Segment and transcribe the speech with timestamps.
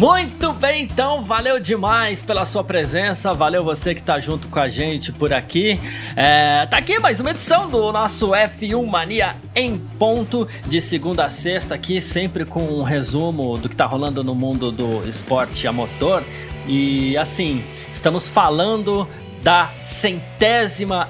[0.00, 4.66] Muito bem, então, valeu demais pela sua presença, valeu você que tá junto com a
[4.66, 5.78] gente por aqui.
[6.16, 11.28] É, tá aqui mais uma edição do nosso F1 Mania em ponto, de segunda a
[11.28, 15.72] sexta, aqui sempre com um resumo do que tá rolando no mundo do esporte a
[15.72, 16.24] motor.
[16.66, 19.06] E assim, estamos falando
[19.42, 20.29] da centésima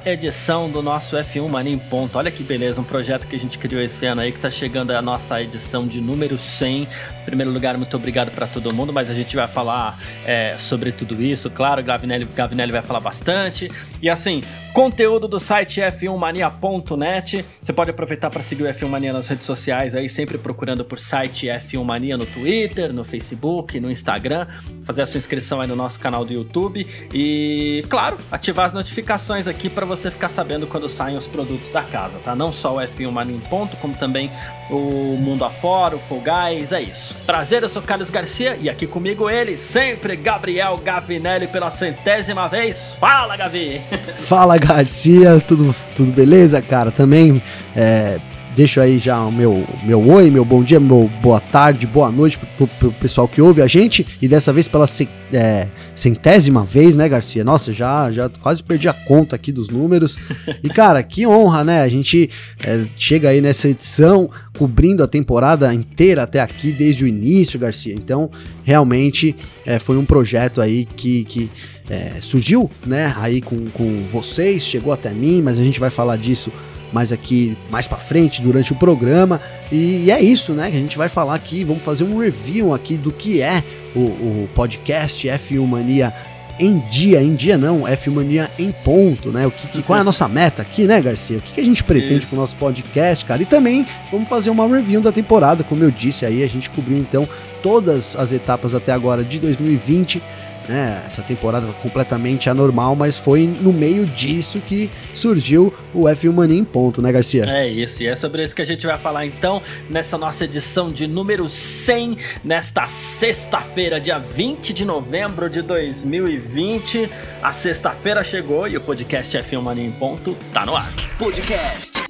[0.05, 2.19] edição do nosso F1 Mania em Ponto.
[2.19, 4.91] Olha que beleza, um projeto que a gente criou esse ano aí, que está chegando
[4.91, 6.83] a nossa edição de número 100.
[6.83, 6.89] Em
[7.25, 11.23] primeiro lugar, muito obrigado para todo mundo, mas a gente vai falar é, sobre tudo
[11.23, 13.71] isso, claro, Gavinelli, Gavinelli vai falar bastante.
[14.03, 17.45] E assim, conteúdo do site f1mania.net.
[17.63, 20.99] Você pode aproveitar para seguir o F1 Mania nas redes sociais aí, sempre procurando por
[20.99, 24.49] site F1 Mania no Twitter, no Facebook, no Instagram,
[24.83, 26.85] fazer a sua inscrição aí no nosso canal do YouTube
[27.15, 31.83] e, claro, ativar as notificações aqui para você ficar sabendo quando saem os produtos da
[31.83, 32.35] casa, tá?
[32.35, 34.31] Não só o F1 Mania em ponto, como também
[34.71, 37.17] o Mundo Afora, o Guys, é isso.
[37.27, 42.97] Prazer, eu sou Carlos Garcia e aqui comigo ele, sempre Gabriel Gavinelli pela centésima vez.
[42.99, 43.81] Fala, Gavi!
[44.27, 46.91] Fala, Garcia, tudo, tudo beleza, cara?
[46.91, 47.43] Também
[47.77, 48.19] é,
[48.55, 52.39] deixo aí já o meu, meu oi, meu bom dia, meu boa tarde, boa noite
[52.57, 54.07] pro, pro pessoal que ouve a gente.
[54.21, 54.87] E dessa vez pela
[55.33, 57.45] é, centésima vez, né, Garcia?
[57.45, 60.19] Nossa, já, já quase perdi a conta aqui dos números.
[60.63, 61.83] E, cara, que honra, né?
[61.83, 62.29] A gente
[62.65, 67.95] é, chega aí nessa edição cobrindo a temporada inteira até aqui, desde o início, Garcia.
[67.95, 68.31] Então,
[68.65, 69.35] realmente
[69.65, 71.25] é, foi um projeto aí que.
[71.25, 71.51] que
[71.89, 76.17] é, surgiu, né, aí com, com vocês, chegou até mim, mas a gente vai falar
[76.17, 76.53] disso
[76.93, 79.41] mais aqui, mais para frente, durante o programa.
[79.71, 82.75] E, e, é isso, né, que a gente vai falar aqui, vamos fazer um review
[82.75, 83.63] aqui do que é
[83.95, 86.13] o, o podcast F1 Mania
[86.59, 89.47] em dia, em dia não, F1 Mania em ponto, né?
[89.47, 91.39] O que, que, qual é a nossa meta aqui, né, Garcia?
[91.39, 92.31] O que, que a gente pretende Isso.
[92.31, 93.43] com o nosso podcast, cara?
[93.43, 96.99] E também vamos fazer uma review da temporada, como eu disse aí, a gente cobriu
[96.99, 97.27] então
[97.63, 100.23] todas as etapas até agora de 2020
[100.69, 106.59] né, essa temporada completamente anormal, mas foi no meio disso que surgiu o F1 Mania
[106.59, 107.43] em ponto, né, Garcia?
[107.47, 110.89] É isso, e é sobre isso que a gente vai falar então nessa nossa edição
[110.89, 117.11] de número 100, nesta sexta-feira, dia 20 de novembro de 2020.
[117.43, 120.91] A sexta-feira chegou e o podcast F1 Mania em ponto tá no ar.
[121.19, 122.01] Podcast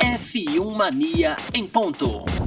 [0.00, 2.39] F1 Mania em ponto.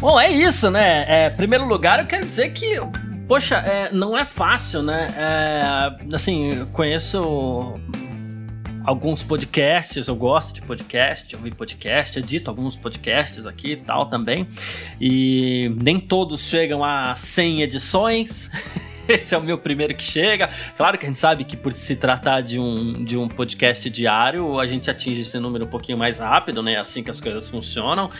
[0.00, 1.04] Bom, é isso, né?
[1.08, 2.78] É, primeiro lugar, eu quero dizer que
[3.28, 5.06] Poxa, é, não é fácil, né?
[5.14, 7.78] É, assim, conheço
[8.86, 14.48] alguns podcasts, eu gosto de podcast, ouvir podcast, edito alguns podcasts aqui e tal também.
[14.98, 18.50] E nem todos chegam a 100 edições.
[19.18, 20.48] esse é o meu primeiro que chega.
[20.76, 24.60] Claro que a gente sabe que por se tratar de um, de um podcast diário,
[24.60, 26.74] a gente atinge esse número um pouquinho mais rápido, né?
[26.74, 28.10] É assim que as coisas funcionam.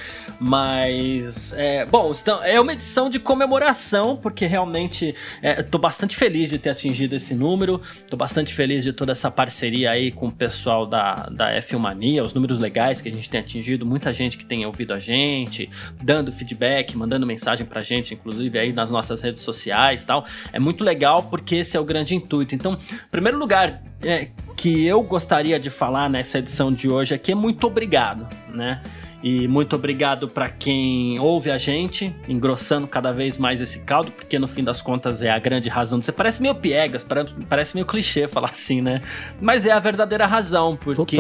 [0.41, 6.49] Mas, é, bom, então, é uma edição de comemoração, porque realmente é, tô bastante feliz
[6.49, 7.81] de ter atingido esse número.
[8.09, 12.25] Tô bastante feliz de toda essa parceria aí com o pessoal da, da F1 Mania,
[12.25, 15.69] os números legais que a gente tem atingido, muita gente que tem ouvido a gente,
[16.03, 20.25] dando feedback, mandando mensagem pra gente, inclusive aí nas nossas redes sociais tal.
[20.53, 22.54] É muito muito legal porque esse é o grande intuito.
[22.54, 27.32] Então, em primeiro lugar, é, que eu gostaria de falar nessa edição de hoje aqui
[27.32, 28.80] é muito obrigado, né?
[29.22, 34.38] E muito obrigado para quem ouve a gente, engrossando cada vez mais esse caldo, porque
[34.38, 36.00] no fim das contas é a grande razão.
[36.00, 37.06] Você parece meio piegas,
[37.48, 39.02] parece meio clichê falar assim, né?
[39.40, 41.18] Mas é a verdadeira razão, porque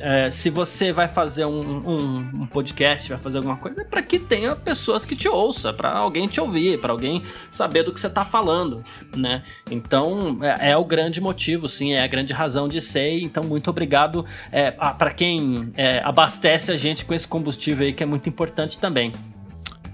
[0.00, 4.02] é, se você vai fazer um, um, um, podcast, vai fazer alguma coisa, é para
[4.02, 8.00] que tenha pessoas que te ouçam, para alguém te ouvir, para alguém saber do que
[8.00, 8.84] você tá falando,
[9.16, 9.44] né?
[9.70, 13.20] Então é, é, o grande motivo, sim, é a grande razão de ser.
[13.20, 18.02] Então, muito obrigado é, para quem é, abastece a gente com esse combustível aí que
[18.02, 19.12] é muito importante também.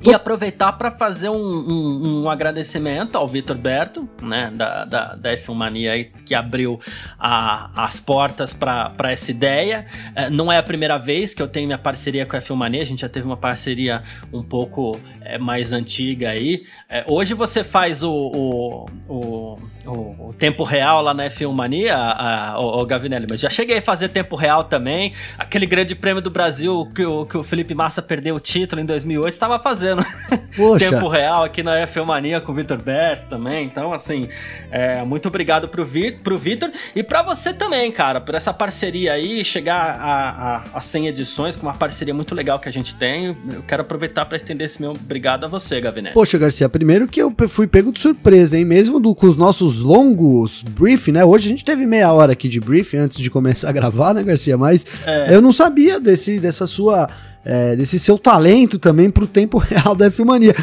[0.02, 5.36] E aproveitar para fazer um, um, um, agradecimento ao Vitor Berto, né, da, da, da
[5.36, 6.80] F1 Mania, aí, que abriu
[7.18, 9.84] a, as portas para essa ideia.
[10.14, 12.80] É, não é a primeira vez que eu tenho minha parceria com a F1 Mania,
[12.80, 14.02] a gente já teve uma parceria
[14.32, 16.64] um pouco é, mais antiga aí.
[16.88, 22.52] É, hoje você faz o, o, o, o, tempo real lá na F1 Mania, a,
[22.52, 25.12] a, o, o Gavinelli, mas já cheguei a fazer tempo real também.
[25.38, 28.86] Aquele grande prêmio do Brasil que o, que o Felipe Massa perdeu o título em
[28.86, 33.64] 2008, estava fazendo fazendo tempo real aqui na F Mania com o Vitor Berto também.
[33.64, 34.28] Então, assim,
[34.70, 39.12] é, muito obrigado pro, Vi, pro Vitor e pra você também, cara, por essa parceria
[39.12, 42.94] aí, chegar a, a, a 100 edições com uma parceria muito legal que a gente
[42.94, 43.36] tem.
[43.52, 46.14] Eu quero aproveitar para estender esse meu obrigado a você, Gavinete.
[46.14, 48.64] Poxa, Garcia, primeiro que eu fui pego de surpresa, hein?
[48.64, 51.24] Mesmo do, com os nossos longos briefing, né?
[51.24, 54.22] Hoje a gente teve meia hora aqui de briefing antes de começar a gravar, né,
[54.22, 54.56] Garcia?
[54.56, 55.34] Mas É.
[55.34, 57.08] eu não sabia desse, dessa sua.
[57.44, 60.54] É, desse seu talento também pro tempo real da Filmania.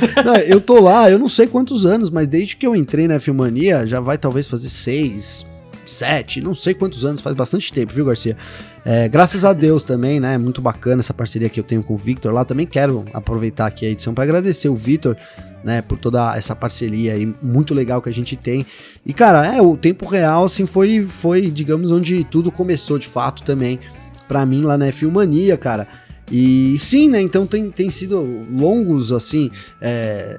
[0.48, 3.88] eu tô lá, eu não sei quantos anos, mas desde que eu entrei na Filmania,
[3.88, 5.46] já vai talvez fazer seis,
[5.86, 8.38] sete, não sei quantos anos, faz bastante tempo, viu, Garcia?
[8.86, 10.38] É, graças a Deus também, né?
[10.38, 12.46] Muito bacana essa parceria que eu tenho com o Victor lá.
[12.46, 15.18] Também quero aproveitar aqui a edição para agradecer o Victor,
[15.62, 15.82] né?
[15.82, 18.66] Por toda essa parceria aí muito legal que a gente tem.
[19.06, 23.44] E, cara, é, o tempo real, assim, foi, foi digamos, onde tudo começou de fato
[23.44, 23.78] também
[24.26, 25.86] para mim lá na Filmania, cara.
[26.32, 27.22] E sim, né?
[27.22, 29.50] Então tem, tem sido longos, assim,
[29.82, 30.38] é,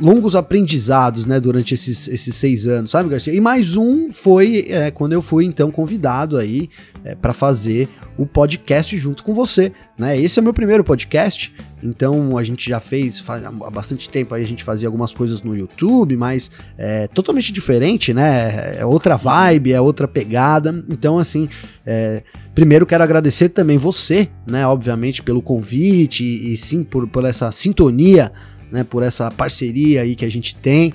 [0.00, 3.34] longos aprendizados, né, durante esses, esses seis anos, sabe, Garcia?
[3.34, 6.68] E mais um foi é, quando eu fui, então, convidado aí
[7.04, 10.20] é, para fazer o podcast junto com você, né?
[10.20, 14.34] Esse é o meu primeiro podcast, então a gente já fez faz, há bastante tempo
[14.34, 18.78] aí a gente fazia algumas coisas no YouTube, mas é totalmente diferente, né?
[18.78, 20.84] É outra vibe, é outra pegada.
[20.88, 21.48] Então, assim,
[21.86, 22.22] é,
[22.54, 24.66] primeiro quero agradecer também você, né?
[24.66, 28.32] Obviamente, pelo convite e, e sim por, por essa sintonia
[28.70, 30.92] né, por essa parceria aí que a gente tem,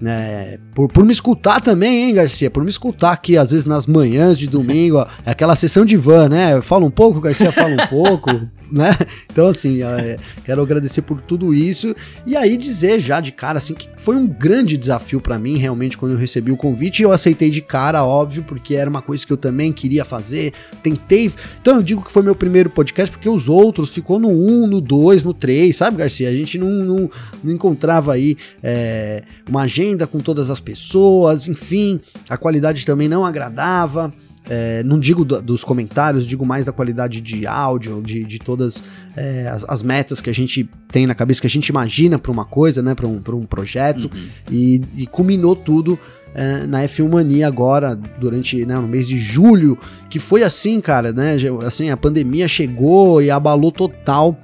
[0.00, 3.86] né, por, por me escutar também, hein, Garcia, por me escutar aqui, às vezes nas
[3.86, 7.82] manhãs de domingo, ó, é aquela sessão de van, né, fala um pouco, Garcia fala
[7.82, 8.30] um pouco,
[8.70, 8.96] né,
[9.30, 11.94] então assim, é, quero agradecer por tudo isso,
[12.26, 15.96] e aí dizer já de cara, assim, que foi um grande desafio para mim, realmente,
[15.96, 19.32] quando eu recebi o convite, eu aceitei de cara, óbvio, porque era uma coisa que
[19.32, 20.52] eu também queria fazer,
[20.82, 24.66] tentei, então eu digo que foi meu primeiro podcast, porque os outros ficou no 1,
[24.66, 27.10] no 2, no 3, sabe, Garcia, a gente não, não,
[27.42, 33.24] não encontrava aí é, uma agenda com todas as pessoas, enfim, a qualidade também não
[33.24, 34.12] agradava,
[34.48, 38.82] é, não digo do, dos comentários, digo mais da qualidade de áudio, de, de todas
[39.16, 42.30] é, as, as, metas que a gente tem na cabeça, que a gente imagina para
[42.30, 44.28] uma coisa, né, para um, um projeto, uhum.
[44.50, 45.98] e, e culminou tudo
[46.34, 49.78] é, na F1 Mania agora, durante né, no mês de julho,
[50.10, 51.36] que foi assim, cara, né?
[51.64, 54.36] Assim, a pandemia chegou e abalou total.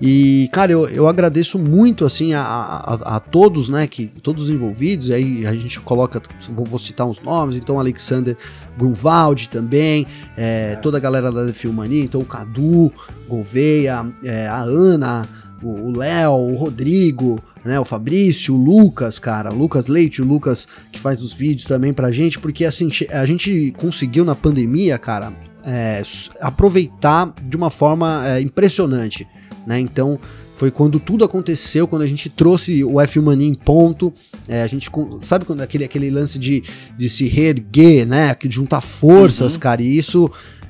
[0.00, 4.50] E, cara, eu, eu agradeço muito, assim, a, a, a, todos, né, que, todos os
[4.50, 8.36] envolvidos, aí a gente coloca, vou, vou citar uns nomes, então Alexander
[8.76, 10.06] Grunwald também,
[10.36, 12.92] é, toda a galera da Filmania, então o Cadu,
[13.28, 15.26] Gouveia, é, a Ana,
[15.60, 20.68] o Léo, o Rodrigo, né, o Fabrício, o Lucas, cara, o Lucas Leite, o Lucas
[20.92, 25.32] que faz os vídeos também pra gente, porque assim, a gente conseguiu na pandemia, cara,
[25.64, 26.02] é,
[26.40, 29.26] aproveitar de uma forma é, impressionante
[29.68, 29.78] né?
[29.78, 30.18] Então
[30.56, 34.12] foi quando tudo aconteceu, quando a gente trouxe o F Mania em ponto,
[34.48, 34.90] é, a gente
[35.22, 36.64] sabe quando aquele, aquele lance de,
[36.98, 38.34] de se reerguer, né?
[38.34, 39.60] De juntar forças, uhum.
[39.60, 40.28] cara, e isso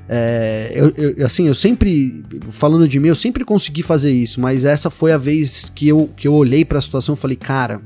[0.08, 4.64] é, eu, eu, assim, eu sempre, falando de mim, eu sempre consegui fazer isso, mas
[4.64, 7.80] essa foi a vez que eu, que eu olhei para a situação e falei, cara,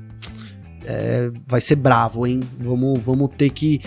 [0.86, 2.40] é, vai ser bravo, hein?
[2.60, 3.80] Vamos, vamos ter que.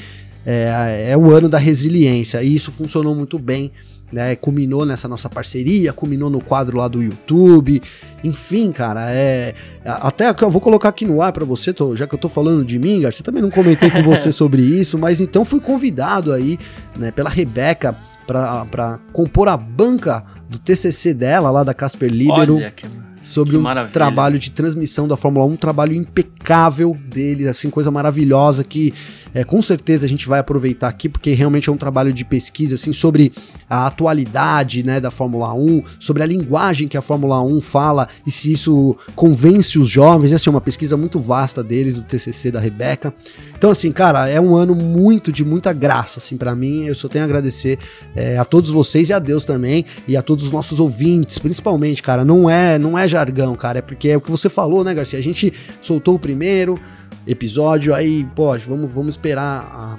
[0.45, 3.71] É, é o ano da resiliência, e isso funcionou muito bem
[4.11, 4.35] né?
[4.35, 7.81] Culminou nessa nossa parceria, culminou no quadro lá do YouTube.
[8.23, 9.53] Enfim, cara, é.
[9.83, 12.63] Até eu vou colocar aqui no ar para você, tô, já que eu tô falando
[12.63, 16.57] de mim, Garcia, também não comentei com você sobre isso, mas então fui convidado aí,
[16.97, 22.55] né, pela Rebeca para compor a banca do TCC dela, lá da Casper Libero.
[22.55, 22.87] Olha que
[23.21, 23.91] sobre um maravilha.
[23.91, 28.93] trabalho de transmissão da Fórmula 1, um trabalho impecável dele, assim, coisa maravilhosa que
[29.35, 32.75] é, com certeza a gente vai aproveitar aqui, porque realmente é um trabalho de pesquisa,
[32.75, 33.33] assim, sobre
[33.69, 38.31] a atualidade, né, da Fórmula 1, sobre a linguagem que a Fórmula 1 fala e
[38.31, 42.61] se isso convence os jovens, essa é uma pesquisa muito vasta deles, do TCC da
[42.61, 43.13] Rebeca.
[43.57, 47.09] Então, assim, cara, é um ano muito, de muita graça, assim, para mim, eu só
[47.09, 47.77] tenho a agradecer
[48.15, 52.01] é, a todos vocês e a Deus também, e a todos os nossos ouvintes, principalmente,
[52.01, 54.93] cara, não é, não é jargão, cara, é porque é o que você falou, né,
[54.93, 55.51] Garcia, a gente
[55.81, 56.79] soltou o primeiro,
[57.27, 59.95] episódio, aí, pô, vamos, vamos esperar a,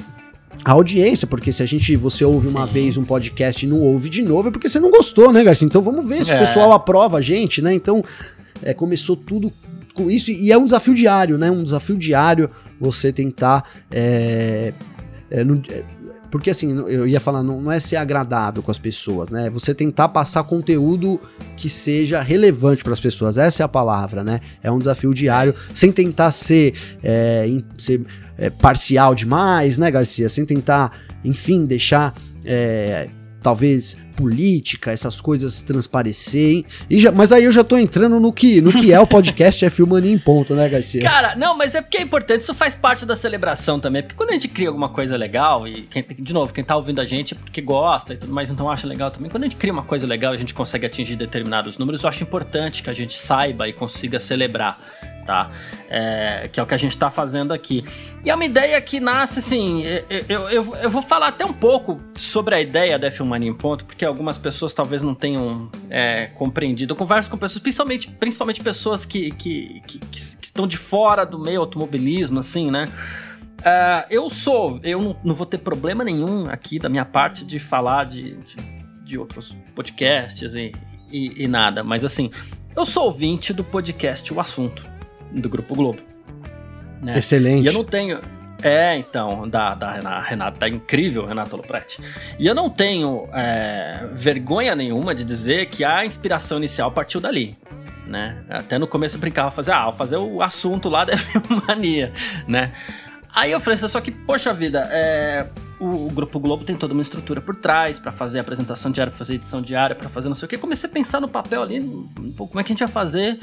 [0.64, 2.73] a audiência, porque se a gente, você ouve uma Sim.
[2.73, 5.66] vez um podcast e não ouve de novo, é porque você não gostou, né, Garcia?
[5.66, 6.37] Então vamos ver se É.
[6.37, 7.73] o pessoal aprova a gente, né?
[7.75, 8.04] Então,
[8.62, 9.52] é, começou tudo
[9.94, 11.50] com isso, e é um desafio diário, né?
[11.50, 13.64] Um desafio diário você tentar.
[13.90, 14.73] É,
[15.30, 15.82] é, não- é,
[16.37, 19.50] porque assim, eu ia falar, não, não é ser agradável com as pessoas, né?
[19.50, 21.21] Você tentar passar conteúdo
[21.57, 23.37] que seja relevante para as pessoas.
[23.37, 24.40] Essa é a palavra, né?
[24.62, 27.47] É um desafio diário, sem tentar ser, é,
[27.78, 28.05] ser,
[28.38, 30.28] é, parcial demais, né, Garcia?
[30.28, 30.93] Sem tentar,
[31.25, 32.14] enfim, deixar.
[32.45, 33.09] é,
[33.43, 36.64] talvez política, essas coisas transparecerem.
[36.88, 39.64] E já, mas aí eu já tô entrando no que, no que é o podcast
[39.64, 41.02] é Filmania em ponto, né, Garcia?
[41.02, 44.31] Cara, não, mas é porque é importante, isso faz parte da celebração também, porque quando
[44.31, 47.35] a gente cria alguma coisa legal, e quem, de novo, quem tá ouvindo a gente
[47.35, 49.85] é porque gosta e tudo mais, então acha legal também, quando a gente cria uma
[49.85, 53.14] coisa legal e a gente consegue atingir determinados números, eu acho importante que a gente
[53.14, 54.78] saiba e consiga celebrar
[55.26, 55.50] tá?
[55.90, 57.85] É, que é o que a gente está fazendo aqui.
[58.25, 59.83] E é uma ideia que nasce assim.
[60.28, 63.85] Eu, eu, eu vou falar até um pouco sobre a ideia da F1 em Ponto,
[63.85, 66.92] porque algumas pessoas talvez não tenham é, compreendido.
[66.92, 71.38] Eu converso com pessoas, principalmente, principalmente pessoas que, que, que, que, estão de fora do
[71.38, 72.87] meio automobilismo, assim, né?
[73.59, 77.59] Uh, eu sou, eu não, não, vou ter problema nenhum aqui da minha parte de
[77.59, 78.56] falar de, de,
[79.02, 80.73] de outros podcasts e,
[81.11, 82.30] e, e, nada, mas assim,
[82.76, 84.96] eu sou ouvinte do podcast O Assunto
[85.40, 86.00] do Grupo Globo.
[87.02, 87.19] Né?
[87.19, 87.64] Excelente.
[87.64, 88.21] E eu não tenho.
[88.62, 92.00] É, então, da, da Renata, tá incrível, Renata Lopretti.
[92.38, 97.57] E eu não tenho é, vergonha nenhuma de dizer que a inspiração inicial partiu dali.
[98.07, 98.43] Né?
[98.49, 101.14] Até no começo eu brincava, fazer, ah, fazer o assunto lá da
[101.69, 102.12] mania,
[102.49, 102.73] né?
[103.35, 105.47] Aí eu falei, só que, poxa vida, é,
[105.78, 109.18] o, o, Grupo Globo tem toda uma estrutura por trás para fazer apresentação diária, pra
[109.18, 110.56] fazer edição diária, para fazer não sei o que.
[110.56, 111.83] Comecei a pensar no papel ali,
[112.37, 113.38] como é que a gente ia fazer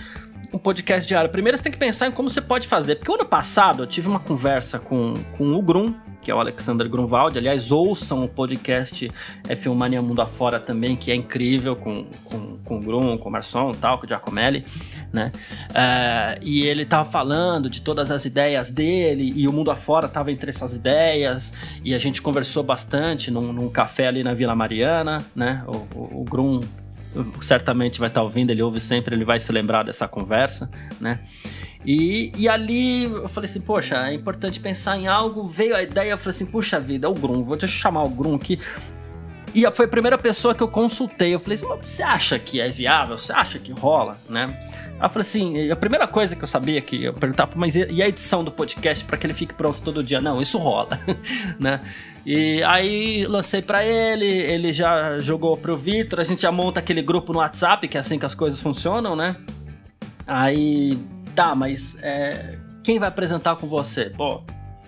[0.52, 1.30] um podcast diário.
[1.30, 2.96] Primeiro você tem que pensar em como você pode fazer.
[2.96, 6.40] Porque o ano passado eu tive uma conversa com, com o Grum, que é o
[6.40, 7.38] Alexander Grunwald.
[7.38, 9.12] Aliás, ouçam o podcast
[9.44, 13.32] F1 Mania Mundo Afora também, que é incrível, com, com, com o Grum, com o
[13.32, 14.66] Marson e tal, com o Giacomelli,
[15.12, 15.32] né?
[15.72, 20.32] Uh, e ele tava falando de todas as ideias dele, e o Mundo Afora tava
[20.32, 21.54] entre essas ideias,
[21.84, 25.64] e a gente conversou bastante num, num café ali na Vila Mariana, né?
[25.68, 26.62] O, o, o Grum
[27.42, 31.20] certamente vai estar ouvindo, ele ouve sempre, ele vai se lembrar dessa conversa, né?
[31.86, 35.48] E, e ali eu falei assim, poxa, é importante pensar em algo.
[35.48, 38.10] Veio a ideia, eu falei assim, puxa vida, é o Grum, vou te chamar o
[38.10, 38.60] Grum aqui.
[39.54, 41.34] E foi a primeira pessoa que eu consultei.
[41.34, 43.18] Eu falei assim, você acha que é viável?
[43.18, 44.48] Você acha que rola, né?
[45.02, 48.08] Eu falei assim, a primeira coisa que eu sabia que eu perguntava, mas e a
[48.08, 50.22] edição do podcast para que ele fique pronto todo dia?
[50.22, 50.98] Não, isso rola,
[51.60, 51.82] né?
[52.26, 57.02] E aí lancei para ele, ele já jogou pro Vitor, a gente já monta aquele
[57.02, 59.36] grupo no WhatsApp, que é assim que as coisas funcionam, né?
[60.26, 60.98] Aí,
[61.36, 64.06] tá, mas é, quem vai apresentar com você?
[64.06, 64.42] Pô,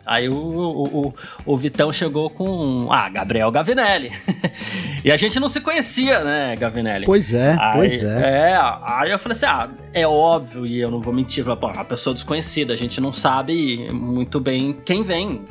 [0.06, 1.14] Aí o, o,
[1.46, 2.88] o, Vitão chegou com.
[2.92, 4.12] Ah, Gabriel Gavinelli.
[5.04, 7.06] e a gente não se conhecia, né, Gavinelli?
[7.06, 8.52] Pois é, aí, pois é.
[8.52, 11.44] É, aí eu falei assim: ah, é óbvio, e eu não vou mentir.
[11.44, 15.42] Pô, uma pessoa desconhecida, a gente não sabe muito bem quem vem.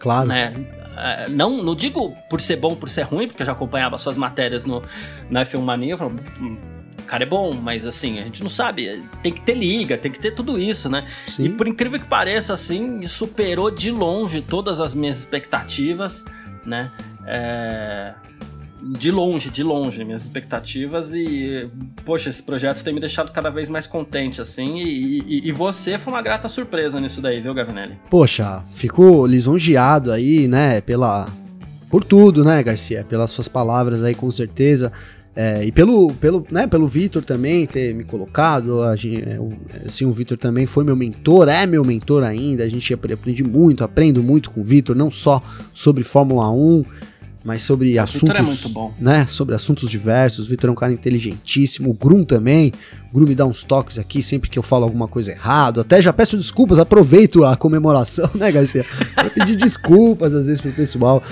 [0.00, 0.28] Claro.
[0.28, 0.52] Né?
[0.96, 4.16] É, não, não digo por ser bom, por ser ruim, porque eu já acompanhava suas
[4.16, 4.82] matérias no,
[5.30, 5.92] na F1 Mania.
[5.92, 6.56] Eu falo, hum,
[7.06, 9.02] cara é bom, mas assim, a gente não sabe.
[9.22, 11.06] Tem que ter liga, tem que ter tudo isso, né?
[11.26, 11.44] Sim.
[11.44, 16.24] E por incrível que pareça, assim, superou de longe todas as minhas expectativas,
[16.64, 16.90] né?
[17.26, 18.14] É,
[18.82, 21.68] de longe, de longe, minhas expectativas e,
[22.04, 25.98] poxa, esse projeto tem me deixado cada vez mais contente, assim, e, e, e você
[25.98, 27.98] foi uma grata surpresa nisso daí, viu, Gavinelli?
[28.08, 31.26] Poxa, fico lisonjeado aí, né, pela...
[31.90, 33.06] Por tudo, né, Garcia?
[33.08, 34.92] Pelas suas palavras aí, com certeza.
[35.36, 39.38] É, e pelo, pelo, né, pelo Vitor também ter me colocado, a gente, é,
[39.84, 43.84] assim, o Vitor também foi meu mentor, é meu mentor ainda, a gente aprende muito,
[43.84, 45.42] aprendo muito com o Vitor, não só
[45.74, 46.84] sobre Fórmula 1,
[47.44, 48.34] mas sobre o assuntos.
[48.34, 48.94] É muito bom.
[48.98, 50.46] Né, sobre assuntos diversos.
[50.46, 51.90] O Vitor é um cara inteligentíssimo.
[51.90, 52.72] O Grum também.
[53.12, 55.80] O Grum me dá uns toques aqui sempre que eu falo alguma coisa errado.
[55.80, 58.84] Até já peço desculpas, aproveito a comemoração, né, Garcia?
[59.14, 61.22] Pra pedir desculpas às vezes pro pessoal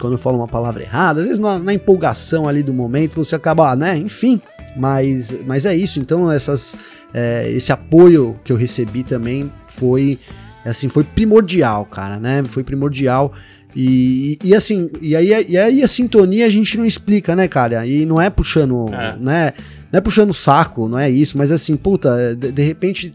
[0.00, 1.20] quando eu falo uma palavra errada.
[1.20, 3.96] Às vezes na, na empolgação ali do momento você acaba, né?
[3.96, 4.40] Enfim.
[4.76, 6.00] Mas, mas é isso.
[6.00, 6.76] Então, essas,
[7.12, 10.18] é, esse apoio que eu recebi também foi
[10.64, 12.42] assim, foi primordial, cara, né?
[12.44, 13.32] Foi primordial.
[13.76, 17.86] E, e, assim, e aí, e aí a sintonia a gente não explica, né, cara?
[17.86, 19.16] E não é puxando, é.
[19.18, 19.52] né?
[19.92, 23.12] Não é puxando o saco, não é isso, mas assim, puta, de, de, repente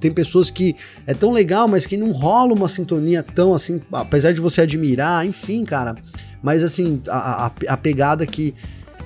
[0.00, 4.32] tem pessoas que é tão legal, mas que não rola uma sintonia tão assim, apesar
[4.32, 5.96] de você admirar, enfim, cara.
[6.42, 8.54] Mas assim, a, a, a pegada que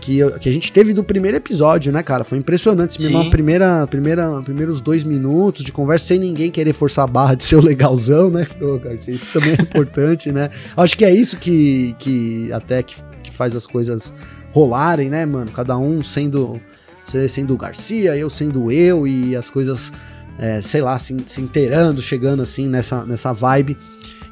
[0.03, 2.25] que, que a gente teve do primeiro episódio, né, cara?
[2.25, 2.95] Foi impressionante.
[2.95, 3.05] Sim.
[3.05, 7.45] Mesmo primeira, primeira, primeiros dois minutos de conversa sem ninguém querer forçar a barra de
[7.45, 8.45] ser o legalzão, né?
[9.07, 10.51] Isso também é importante, né?
[10.77, 14.13] Acho que é isso que, que até que, que faz as coisas
[14.53, 15.51] rolarem, né, mano?
[15.53, 16.61] Cada um sendo,
[17.05, 19.93] sendo o Garcia, eu sendo eu e as coisas,
[20.39, 23.77] é, sei lá, se, se inteirando, chegando assim nessa, nessa vibe.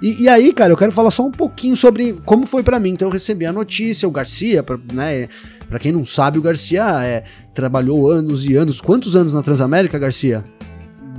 [0.03, 2.91] E, e, aí, cara, eu quero falar só um pouquinho sobre como foi para mim.
[2.91, 5.29] Então eu recebi a notícia, o Garcia, né?
[5.69, 7.23] Para quem não sabe, o Garcia é,
[7.55, 8.81] trabalhou anos e anos.
[8.81, 10.45] Quantos anos na Transamérica, Garcia?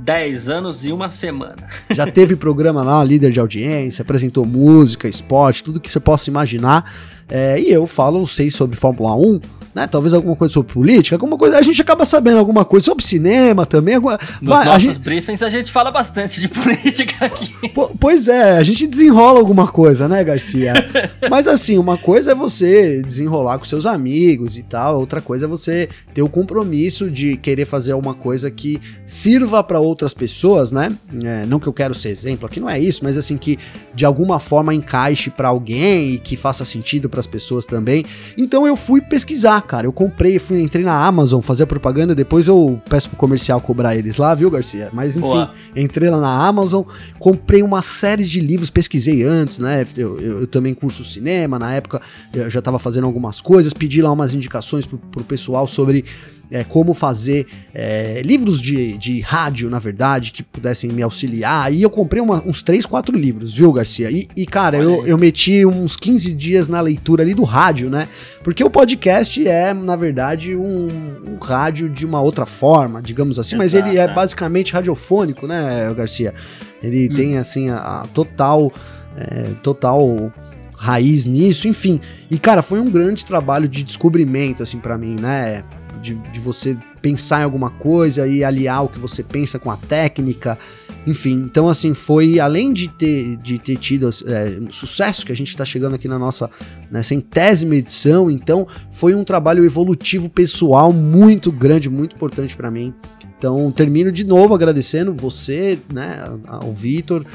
[0.02, 1.68] 10 anos e uma semana.
[1.94, 6.92] Já teve programa lá, líder de audiência, apresentou música, esporte, tudo que você possa imaginar.
[7.28, 9.40] É, e eu falo, sei sobre Fórmula 1,
[9.74, 9.86] né?
[9.86, 11.58] Talvez alguma coisa sobre política, alguma coisa.
[11.58, 13.94] A gente acaba sabendo alguma coisa sobre cinema também.
[13.94, 17.52] Alguma, Nos vai, nossos a gente, briefings a gente fala bastante de política aqui.
[17.98, 20.74] pois é, a gente desenrola alguma coisa, né, Garcia?
[21.30, 25.48] Mas assim, uma coisa é você desenrolar com seus amigos e tal, outra coisa é
[25.48, 30.90] você ter o compromisso de querer fazer alguma coisa que sirva para outras pessoas, né?
[31.24, 33.58] É, não que eu quero ser exemplo aqui, não é isso, mas assim, que
[33.94, 38.04] de alguma forma encaixe para alguém e que faça sentido para as pessoas também.
[38.36, 39.86] Então eu fui pesquisar cara.
[39.86, 44.16] Eu comprei, fui, entrei na Amazon fazer propaganda, depois eu peço pro comercial cobrar eles
[44.16, 44.90] lá, viu, Garcia?
[44.92, 46.82] Mas enfim, entrei lá na Amazon,
[47.18, 49.86] comprei uma série de livros, pesquisei antes, né?
[49.96, 52.00] Eu, eu, eu também curso cinema, na época
[52.32, 56.04] eu já tava fazendo algumas coisas, pedi lá umas indicações pro, pro pessoal sobre
[56.52, 61.72] é, como fazer é, livros de, de rádio, na verdade, que pudessem me auxiliar.
[61.72, 64.10] E eu comprei uma, uns 3, 4 livros, viu, Garcia?
[64.10, 68.06] E, e cara, eu, eu meti uns 15 dias na leitura ali do rádio, né?
[68.44, 70.88] Porque o podcast é, na verdade, um,
[71.26, 76.34] um rádio de uma outra forma, digamos assim, mas ele é basicamente radiofônico, né, Garcia?
[76.82, 77.14] Ele hum.
[77.14, 78.70] tem, assim, a, a total.
[79.14, 80.32] É, total
[80.74, 82.00] raiz nisso, enfim.
[82.28, 85.62] E cara, foi um grande trabalho de descobrimento assim para mim, né?
[86.00, 89.76] De, de você pensar em alguma coisa e aliar o que você pensa com a
[89.76, 90.58] técnica,
[91.06, 91.32] enfim.
[91.32, 95.64] Então, assim, foi além de ter, de ter tido é, sucesso que a gente está
[95.64, 96.48] chegando aqui na nossa
[96.90, 102.94] né, centésima edição, então foi um trabalho evolutivo pessoal muito grande, muito importante para mim.
[103.36, 107.26] Então, termino de novo agradecendo você, né, ao Vitor,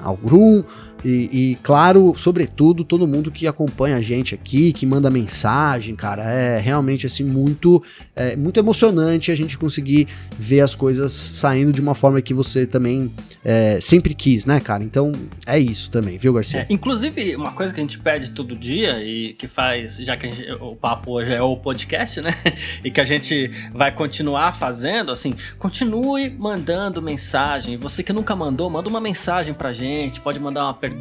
[0.00, 0.62] ao Grum,
[1.08, 6.24] e, e, claro, sobretudo, todo mundo que acompanha a gente aqui, que manda mensagem, cara,
[6.32, 7.80] é realmente assim muito,
[8.16, 12.66] é, muito emocionante a gente conseguir ver as coisas saindo de uma forma que você
[12.66, 13.08] também
[13.44, 14.82] é, sempre quis, né, cara?
[14.82, 15.12] Então
[15.46, 16.62] é isso também, viu, Garcia?
[16.62, 20.28] É, inclusive, uma coisa que a gente pede todo dia e que faz, já que
[20.28, 22.34] gente, o papo hoje é o podcast, né?
[22.82, 27.76] e que a gente vai continuar fazendo, assim, continue mandando mensagem.
[27.76, 30.95] Você que nunca mandou, manda uma mensagem pra gente, pode mandar uma pergunta,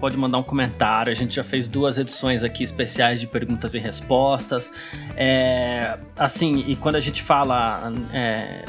[0.00, 1.10] pode mandar um comentário.
[1.10, 4.72] A gente já fez duas edições aqui especiais de perguntas e respostas.
[5.16, 7.92] É, assim, e quando a gente fala.
[8.12, 8.64] É,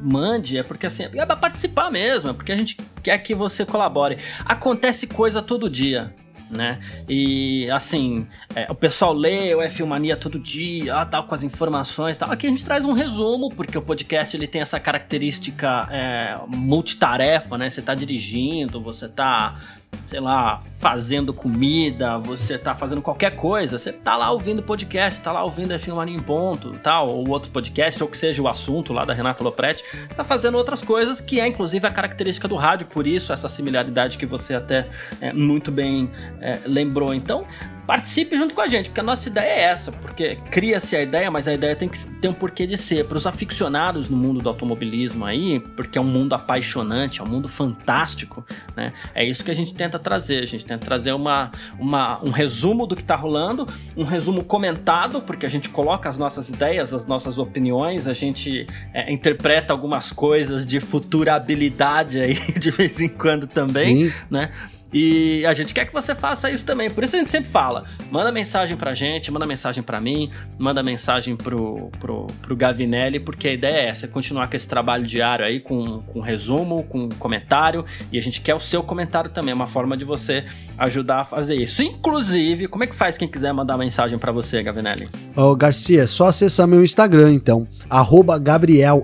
[0.00, 3.64] mande, é porque assim, é pra participar mesmo, é porque a gente quer que você
[3.64, 4.18] colabore.
[4.44, 6.12] Acontece coisa todo dia
[6.50, 6.78] né?
[7.08, 11.42] E assim, é, o pessoal lê o F Mania todo dia, ah, tal, com as
[11.42, 12.30] informações tal.
[12.30, 17.58] Aqui a gente traz um resumo, porque o podcast ele tem essa característica é, multitarefa,
[17.58, 17.68] né?
[17.68, 19.60] Você tá dirigindo, você tá
[20.06, 25.32] sei lá, fazendo comida, você tá fazendo qualquer coisa, você tá lá ouvindo podcast, tá
[25.32, 28.92] lá ouvindo a Filmania em Ponto, tal, ou outro podcast, ou que seja o assunto
[28.92, 29.82] lá da Renata Lopretti,
[30.14, 34.18] tá fazendo outras coisas, que é inclusive a característica do rádio, por isso essa similaridade
[34.18, 34.88] que você até
[35.20, 37.14] é, muito bem é, lembrou.
[37.14, 37.46] Então,
[37.86, 41.30] participe junto com a gente, porque a nossa ideia é essa, porque cria-se a ideia,
[41.30, 43.04] mas a ideia tem que ter um porquê de ser.
[43.06, 47.26] Para os aficionados no mundo do automobilismo aí, porque é um mundo apaixonante, é um
[47.26, 48.44] mundo fantástico,
[48.76, 48.92] né?
[49.14, 50.42] É isso que a gente tenta trazer.
[50.42, 53.66] A gente tenta trazer uma, uma, um resumo do que está rolando,
[53.96, 58.66] um resumo comentado, porque a gente coloca as nossas ideias, as nossas opiniões, a gente
[58.92, 64.12] é, interpreta algumas coisas de futurabilidade aí de vez em quando também, Sim.
[64.30, 64.50] né?
[64.94, 66.88] E a gente quer que você faça isso também.
[66.88, 70.84] Por isso a gente sempre fala: manda mensagem pra gente, manda mensagem pra mim, manda
[70.84, 75.04] mensagem pro, pro, pro Gavinelli, porque a ideia é essa: é continuar com esse trabalho
[75.04, 77.84] diário aí, com, com resumo, com comentário.
[78.12, 80.44] E a gente quer o seu comentário também, é uma forma de você
[80.78, 81.82] ajudar a fazer isso.
[81.82, 85.08] Inclusive, como é que faz quem quiser mandar mensagem para você, Gavinelli?
[85.36, 87.66] Ô, oh, Garcia, é só acessar meu Instagram, então.
[88.40, 89.02] Gabriel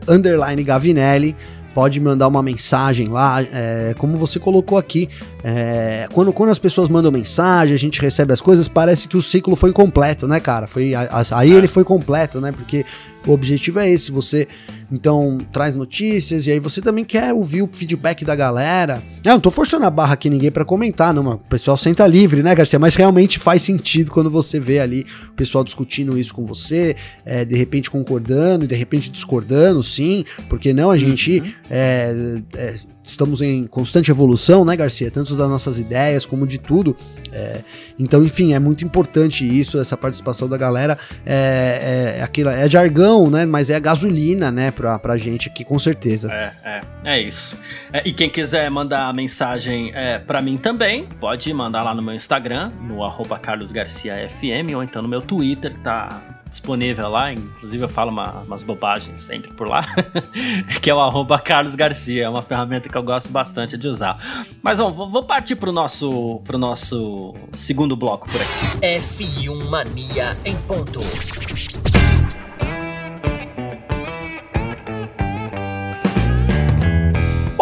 [0.65, 1.37] Gavinelli
[1.75, 5.09] pode mandar uma mensagem lá, é, como você colocou aqui.
[5.43, 9.23] É, quando, quando as pessoas mandam mensagem, a gente recebe as coisas, parece que o
[9.23, 10.67] ciclo foi completo, né, cara?
[10.67, 10.93] Foi,
[11.33, 12.53] aí ele foi completo, né?
[12.53, 12.85] Porque
[13.27, 14.49] o objetivo é esse, você
[14.93, 19.01] então traz notícias e aí você também quer ouvir o feedback da galera.
[19.25, 22.43] Eu não tô forçando a barra aqui ninguém para comentar, não, o pessoal senta livre,
[22.43, 22.79] né, Garcia?
[22.79, 27.45] Mas realmente faz sentido quando você vê ali o pessoal discutindo isso com você, é,
[27.45, 31.53] de repente concordando, de repente discordando, sim, porque não a gente uhum.
[31.71, 35.11] é, é, estamos em constante evolução, né, Garcia?
[35.11, 36.97] Tanto das nossas ideias como de tudo.
[37.33, 37.61] É,
[37.99, 40.99] então, enfim, é muito importante isso, essa participação da galera.
[41.25, 43.47] É, é, aquilo, é jargão, né?
[43.47, 46.33] Mas é gasolina, né, pra, pra gente aqui, com certeza.
[46.33, 47.57] É, é, é isso.
[47.93, 52.15] É, e quem quiser mandar mensagem é, pra mim também, pode mandar lá no meu
[52.15, 53.01] Instagram, no
[53.43, 59.21] carlosgarciafm, ou então no meu Twitter, tá disponível lá, inclusive eu falo uma, umas bobagens
[59.21, 59.87] sempre por lá,
[60.83, 61.41] que é o arroba
[62.21, 64.19] é uma ferramenta que gosto bastante de usar.
[64.63, 69.01] Mas vou, vou partir pro nosso, pro nosso segundo bloco por aqui.
[69.01, 71.01] F1 Mania em ponto.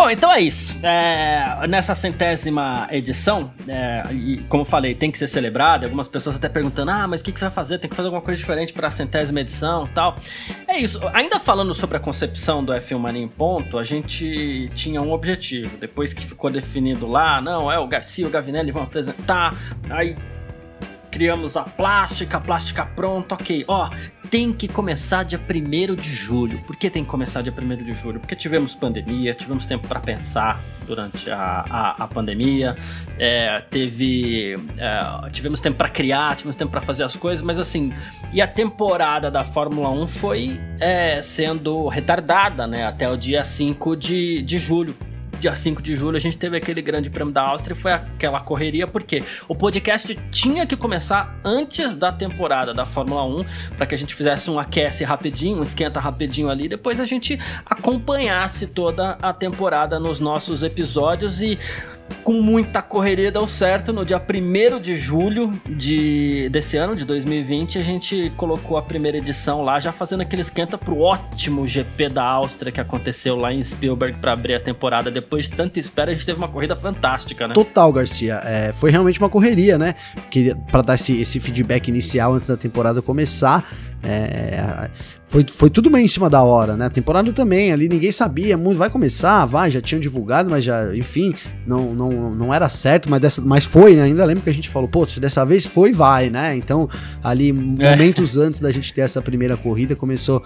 [0.08, 0.74] Bom, então é isso.
[0.82, 5.84] É, nessa centésima edição, é, e como eu falei, tem que ser celebrada.
[5.84, 7.78] Algumas pessoas até perguntando: ah, mas o que, que você vai fazer?
[7.78, 10.16] Tem que fazer alguma coisa diferente para a centésima edição tal.
[10.66, 10.98] É isso.
[11.12, 15.76] Ainda falando sobre a concepção do F1 Mania em ponto, a gente tinha um objetivo.
[15.76, 19.54] Depois que ficou definido lá, não, é o Garcia e o Gavinelli vão apresentar.
[19.90, 20.16] Aí
[21.10, 23.64] criamos a plástica, a plástica pronta, ok.
[23.66, 23.90] Ó,
[24.30, 26.60] tem que começar dia 1 de julho.
[26.66, 28.20] Por que tem que começar dia 1 de julho?
[28.20, 32.74] Porque tivemos pandemia, tivemos tempo para pensar durante a, a, a pandemia,
[33.18, 37.92] é, teve, é, tivemos tempo para criar, tivemos tempo para fazer as coisas, mas assim,
[38.32, 43.96] e a temporada da Fórmula 1 foi é, sendo retardada, né, até o dia 5
[43.96, 44.96] de, de julho
[45.38, 48.40] dia 5 de julho, a gente teve aquele grande prêmio da Áustria e foi aquela
[48.40, 53.44] correria, porque o podcast tinha que começar antes da temporada da Fórmula 1,
[53.76, 57.38] para que a gente fizesse um aquece rapidinho, um esquenta rapidinho ali, depois a gente
[57.64, 61.58] acompanhasse toda a temporada nos nossos episódios e
[62.22, 63.92] com muita correria deu certo.
[63.92, 69.18] No dia 1 de julho de, desse ano, de 2020, a gente colocou a primeira
[69.18, 73.62] edição lá, já fazendo aquele esquenta pro ótimo GP da Áustria que aconteceu lá em
[73.62, 75.10] Spielberg para abrir a temporada.
[75.10, 77.54] Depois de tanta espera, a gente teve uma corrida fantástica, né?
[77.54, 78.40] Total, Garcia.
[78.44, 79.94] É, foi realmente uma correria, né?
[80.70, 83.64] Para dar esse, esse feedback inicial antes da temporada começar.
[84.02, 84.90] É,
[85.28, 86.86] foi, foi tudo meio em cima da hora, né?
[86.86, 90.96] A temporada também, ali ninguém sabia muito, vai começar, vai, já tinham divulgado, mas já,
[90.96, 91.34] enfim,
[91.66, 94.04] não, não, não era certo, mas, dessa, mas foi, né?
[94.04, 96.56] Ainda lembro que a gente falou, pô, dessa vez foi, vai, né?
[96.56, 96.88] Então,
[97.22, 97.52] ali, é.
[97.52, 98.40] momentos é.
[98.40, 100.42] antes da gente ter essa primeira corrida, começou,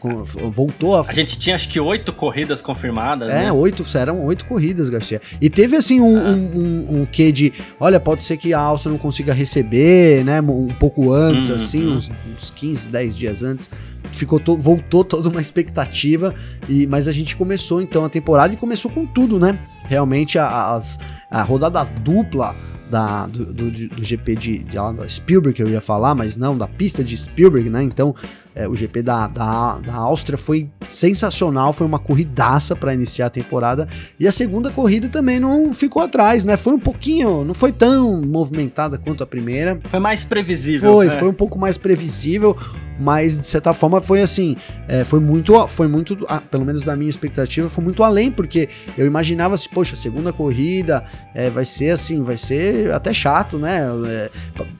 [0.00, 1.04] com, voltou a...
[1.06, 3.52] A gente tinha acho que oito corridas confirmadas, É, né?
[3.52, 5.20] oito, eram oito corridas, Garcia.
[5.42, 6.30] E teve, assim, um, ah.
[6.30, 10.40] um, um, um quê de, olha, pode ser que a Áustria não consiga receber, né?
[10.40, 11.96] Um pouco antes, hum, assim, hum.
[11.96, 13.70] Uns, uns 15, 10 dias antes,
[14.16, 16.34] ficou to, voltou toda uma expectativa,
[16.68, 19.58] e mas a gente começou então a temporada e começou com tudo, né?
[19.84, 20.98] Realmente a, as,
[21.30, 22.54] a rodada dupla
[22.92, 26.68] da, do, do, do GP de, de, de, Spielberg, eu ia falar, mas não, da
[26.68, 27.82] pista de Spielberg, né?
[27.82, 28.14] Então,
[28.54, 33.30] é, o GP da, da, da Áustria foi sensacional, foi uma corridaça para iniciar a
[33.30, 33.88] temporada.
[34.20, 36.58] E a segunda corrida também não ficou atrás, né?
[36.58, 39.80] Foi um pouquinho, não foi tão movimentada quanto a primeira.
[39.84, 40.92] Foi mais previsível.
[40.92, 41.18] Foi, é.
[41.18, 42.54] foi um pouco mais previsível
[43.02, 46.94] mas de certa forma foi assim, é, foi muito, foi muito, ah, pelo menos da
[46.96, 51.90] minha expectativa, foi muito além, porque eu imaginava assim, poxa, segunda corrida é, vai ser
[51.90, 53.80] assim, vai ser até chato, né?
[54.06, 54.30] É,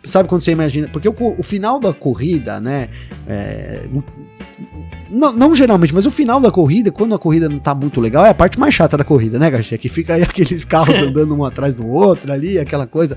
[0.05, 0.89] sabe quando você imagina?
[0.89, 2.89] Porque o, o final da corrida, né?
[3.27, 3.87] É,
[5.11, 8.25] não, não, geralmente, mas o final da corrida, quando a corrida não tá muito legal,
[8.25, 9.77] é a parte mais chata da corrida, né, Garcia?
[9.77, 13.17] Que fica aí aqueles carros andando um atrás do outro ali, aquela coisa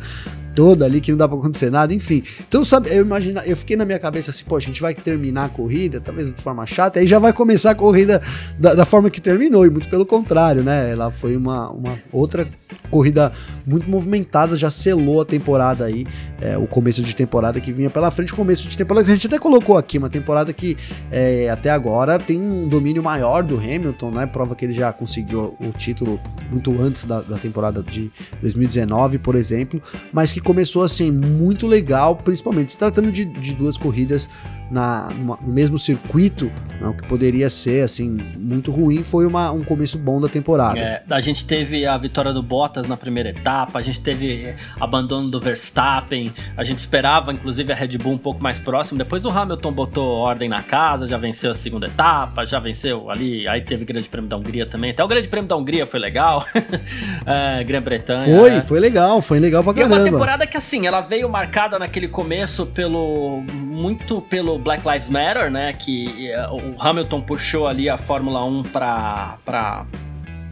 [0.56, 2.24] toda ali que não dá pra acontecer nada, enfim.
[2.48, 5.46] Então, sabe, eu imagina, eu fiquei na minha cabeça assim, pô, a gente vai terminar
[5.46, 8.22] a corrida, talvez de forma chata, aí já vai começar a corrida
[8.58, 10.92] da, da forma que terminou, e muito pelo contrário, né?
[10.92, 12.48] Ela foi uma, uma outra
[12.86, 13.32] corrida
[13.66, 16.06] muito movimentada, já selou a temporada aí,
[16.42, 19.16] é, o começo de temporada que vinha pela frente, o começo de temporada que a
[19.16, 20.78] gente até colocou aqui, uma temporada que
[21.12, 24.26] é, até agora tem um domínio maior do Hamilton, né?
[24.26, 26.20] Prova que ele já conseguiu o título
[26.52, 32.16] muito antes da, da temporada de 2019, por exemplo, mas que começou assim muito legal,
[32.16, 34.30] principalmente se tratando de, de duas corridas
[34.70, 39.52] na, numa, no mesmo circuito, né, o que poderia ser assim muito ruim, foi uma,
[39.52, 40.80] um começo bom da temporada.
[40.80, 45.30] É, a gente teve a vitória do Bottas na primeira etapa, a gente teve abandono
[45.30, 49.30] do Verstappen, a gente esperava inclusive a Red Bull um pouco mais próximo, depois o
[49.30, 53.84] Hamilton botou ordem na casa, já venceu a segunda etapa, já venceu ali, aí teve
[53.84, 56.46] o Grande Prêmio da Hungria também, até o Grande Prêmio da Hungria foi legal,
[57.26, 58.38] é, Grã-Bretanha.
[58.38, 58.62] Foi, é.
[58.62, 59.96] foi legal, foi legal pra caramba.
[59.96, 65.10] E uma temporada que assim, ela veio marcada naquele começo pelo, muito pelo Black Lives
[65.10, 65.74] Matter, né?
[65.74, 69.86] Que eh, o Hamilton puxou ali a Fórmula 1 para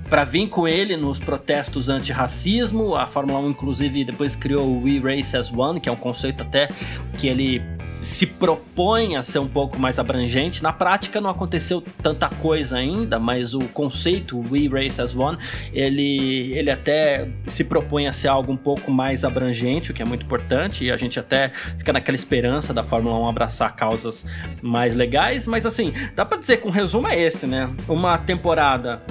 [0.10, 2.96] para vir com ele nos protestos anti-racismo.
[2.96, 6.42] A Fórmula 1, inclusive, depois criou o We Race as One, que é um conceito
[6.42, 6.70] até
[7.18, 7.62] que ele
[8.04, 10.62] se propõe a ser um pouco mais abrangente.
[10.62, 15.38] Na prática não aconteceu tanta coisa ainda, mas o conceito We Race as One,
[15.72, 20.06] ele, ele até se propõe a ser algo um pouco mais abrangente, o que é
[20.06, 24.26] muito importante, e a gente até fica naquela esperança da Fórmula 1 abraçar causas
[24.62, 27.70] mais legais, mas assim, dá para dizer que um resumo é esse, né?
[27.88, 29.02] Uma temporada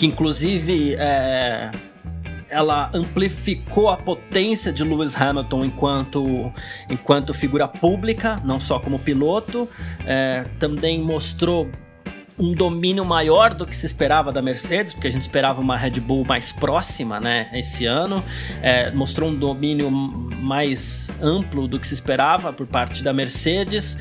[0.00, 1.70] que inclusive é
[2.48, 6.52] ela amplificou a potência de Lewis Hamilton enquanto,
[6.88, 9.68] enquanto figura pública, não só como piloto,
[10.04, 11.70] é, também mostrou
[12.40, 16.00] um domínio maior do que se esperava da Mercedes, porque a gente esperava uma Red
[16.00, 18.24] Bull mais próxima, né, esse ano.
[18.62, 23.98] É, mostrou um domínio mais amplo do que se esperava por parte da Mercedes.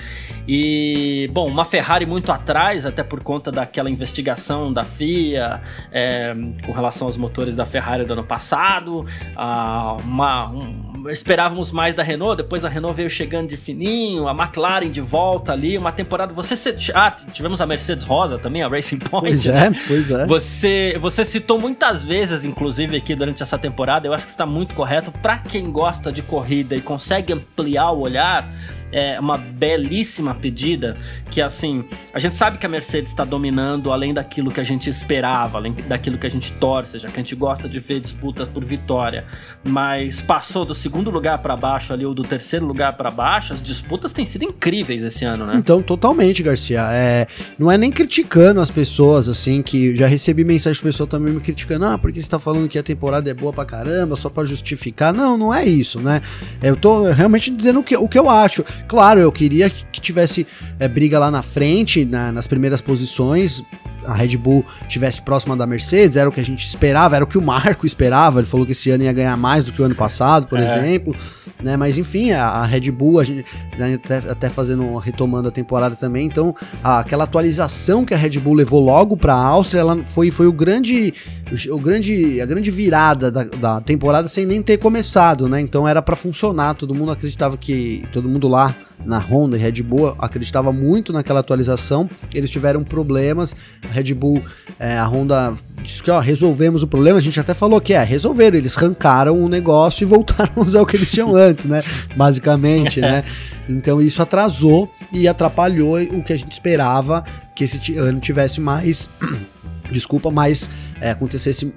[0.47, 6.33] E, bom, uma Ferrari muito atrás, até por conta daquela investigação da FIA é,
[6.65, 9.05] com relação aos motores da Ferrari do ano passado.
[9.35, 14.31] Ah, uma, um, esperávamos mais da Renault, depois a Renault veio chegando de fininho, a
[14.31, 16.33] McLaren de volta ali, uma temporada.
[16.33, 19.29] Você ah, tivemos a Mercedes Rosa também, a Racing Point.
[19.29, 19.67] Pois né?
[19.67, 20.25] é, pois é.
[20.25, 24.73] Você, você citou muitas vezes, inclusive aqui durante essa temporada, eu acho que está muito
[24.73, 25.11] correto.
[25.11, 28.47] Para quem gosta de corrida e consegue ampliar o olhar
[28.91, 30.97] é uma belíssima pedida,
[31.29, 34.89] que assim, a gente sabe que a Mercedes está dominando além daquilo que a gente
[34.89, 38.45] esperava, além daquilo que a gente torce, já que a gente gosta de ver disputa
[38.45, 39.25] por vitória,
[39.63, 43.61] mas passou do segundo lugar para baixo ali ou do terceiro lugar para baixo, as
[43.61, 45.55] disputas têm sido incríveis esse ano, né?
[45.55, 46.81] Então, totalmente, Garcia.
[46.91, 51.33] É, não é nem criticando as pessoas, assim, que já recebi mensagem de pessoa também
[51.33, 54.29] me criticando, ah, porque você tá falando que a temporada é boa pra caramba, só
[54.29, 55.13] para justificar.
[55.13, 56.21] Não, não é isso, né?
[56.61, 58.63] Eu tô realmente dizendo o que, o que eu acho.
[58.87, 60.47] Claro, eu queria que tivesse
[60.79, 63.61] é, briga lá na frente, na, nas primeiras posições,
[64.05, 67.27] a Red Bull tivesse próxima da Mercedes, era o que a gente esperava, era o
[67.27, 68.39] que o Marco esperava.
[68.39, 70.63] Ele falou que esse ano ia ganhar mais do que o ano passado, por é.
[70.63, 71.15] exemplo.
[71.61, 71.75] Né?
[71.75, 73.45] Mas enfim, a, a Red Bull, a gente
[73.77, 78.39] né, até, até, fazendo, retomando a temporada também, então a, aquela atualização que a Red
[78.39, 81.13] Bull levou logo para a Áustria, ela foi, foi o grande,
[81.51, 85.59] o, o, grande, a grande virada da, da temporada sem nem ter começado, né?
[85.59, 88.73] Então era para funcionar, todo mundo acreditava que todo mundo lá
[89.05, 92.09] na Honda e Red Bull acreditava muito naquela atualização.
[92.33, 93.55] Eles tiveram problemas.
[93.89, 94.43] A Red Bull,
[94.79, 97.17] é, a Honda disse que ó, resolvemos o problema.
[97.17, 98.57] A gente até falou que é, resolveram.
[98.57, 101.83] Eles arrancaram o negócio e voltaram a usar o que eles tinham antes, né?
[102.15, 103.23] Basicamente, né?
[103.69, 107.23] Então isso atrasou e atrapalhou o que a gente esperava
[107.55, 109.07] que esse ano tivesse mais.
[109.91, 110.67] Desculpa, mas
[110.99, 111.71] é, acontecesse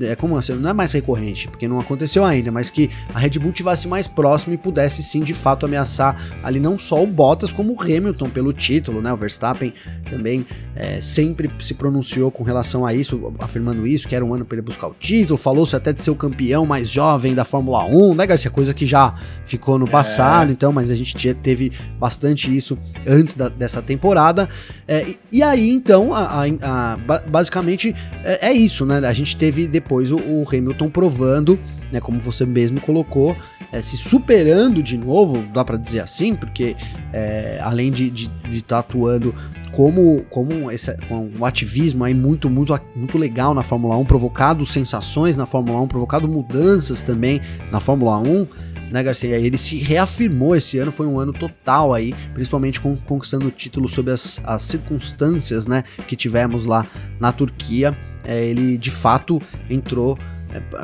[0.00, 3.38] é, como assim, não é mais recorrente, porque não aconteceu ainda, mas que a Red
[3.38, 7.52] Bull tivesse mais próximo e pudesse sim de fato ameaçar ali não só o Bottas,
[7.52, 9.12] como o Hamilton pelo título, né?
[9.12, 9.72] O Verstappen
[10.08, 14.44] também é, sempre se pronunciou com relação a isso, afirmando isso, que era um ano
[14.44, 17.84] para ele buscar o título, falou-se até de ser o campeão mais jovem da Fórmula
[17.84, 18.50] 1, né, Garcia?
[18.50, 19.14] Coisa que já
[19.46, 19.90] ficou no é.
[19.90, 20.52] passado, é.
[20.52, 24.48] então, mas a gente teve bastante isso antes da, dessa temporada.
[24.86, 28.98] É, e, e, aí, então, a, a, a, basicamente é, é, isso, né?
[29.06, 31.58] A gente teve depois o, o Hamilton provando,
[31.90, 33.36] né, como você mesmo colocou,
[33.72, 36.76] é, se superando de novo, dá para dizer assim, porque
[37.12, 39.34] é, além de estar de, de tá atuando
[39.72, 44.66] como, como esse, com um ativismo aí muito, muito, muito legal na Fórmula 1, provocado
[44.66, 48.46] sensações na Fórmula 1, provocado mudanças também na Fórmula 1,
[48.90, 49.38] né, Garcia?
[49.38, 53.88] Ele se reafirmou esse ano, foi um ano total aí, principalmente com, conquistando o título
[53.88, 56.86] sob as, as circunstâncias, né, que tivemos lá
[57.18, 57.96] na Turquia.
[58.22, 60.18] É, ele de fato entrou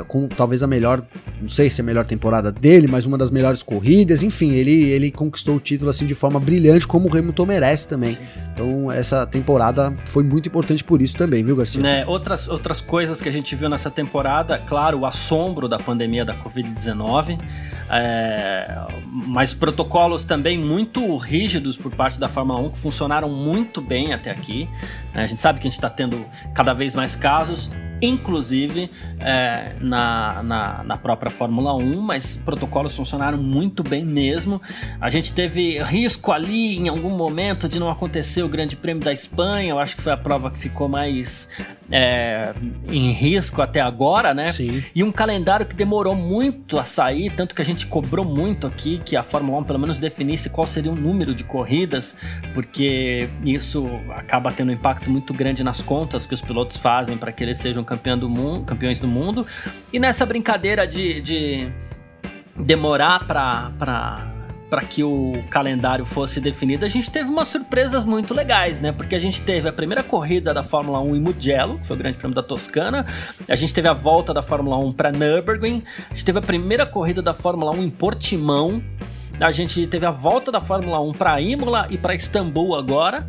[0.09, 1.02] com talvez a melhor,
[1.40, 4.85] não sei se é a melhor temporada dele, mas uma das melhores corridas, enfim, ele,
[4.90, 8.12] ele conquistou o título assim de forma brilhante, como o Hamilton merece também.
[8.12, 8.24] Sim.
[8.52, 11.81] Então, essa temporada foi muito importante por isso também, viu, Garcia?
[11.81, 16.24] Né, outras, outras coisas que a gente viu nessa temporada, claro, o assombro da pandemia
[16.24, 17.38] da Covid-19,
[17.90, 18.79] é,
[19.26, 24.31] mas protocolos também muito rígidos por parte da Fórmula 1 que funcionaram muito bem até
[24.31, 24.68] aqui.
[25.14, 25.22] Né?
[25.22, 26.24] A gente sabe que a gente está tendo
[26.55, 33.38] cada vez mais casos, inclusive é, na, na, na, própria Fórmula 1, mas protocolos funcionaram
[33.38, 34.61] muito bem mesmo.
[35.00, 39.12] A gente teve risco ali em algum momento de não acontecer o Grande Prêmio da
[39.12, 41.48] Espanha, eu acho que foi a prova que ficou mais
[41.90, 42.53] é,
[42.90, 44.53] em risco até agora, né?
[44.53, 44.83] Sim.
[44.94, 49.01] E um calendário que demorou muito a sair, tanto que a gente cobrou muito aqui
[49.05, 52.16] que a Fórmula 1 pelo menos definisse qual seria o número de corridas,
[52.53, 57.31] porque isso acaba tendo um impacto muito grande nas contas que os pilotos fazem para
[57.33, 59.46] que eles sejam campeão do mundo, campeões do mundo.
[59.92, 61.68] E nessa brincadeira de, de
[62.57, 64.36] demorar para
[64.68, 68.92] para que o calendário fosse definido, a gente teve umas surpresas muito legais, né?
[68.92, 71.98] Porque a gente teve a primeira corrida da Fórmula 1 em Mugello, que foi o
[71.98, 73.07] Grande Prêmio da Toscana,
[73.48, 76.85] a gente teve a volta da Fórmula 1 para Nürburgring, a gente teve a primeira
[76.85, 78.83] corrida da Fórmula 1 em Portimão,
[79.38, 83.29] a gente teve a volta da Fórmula 1 para Imola e para Istambul agora.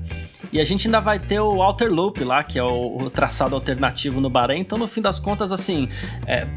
[0.54, 4.22] E a gente ainda vai ter o Outer Loop lá, que é o, traçado alternativo
[4.22, 4.62] no Bahrein.
[4.62, 5.90] Então, no fim das contas, assim,
[6.26, 6.48] é,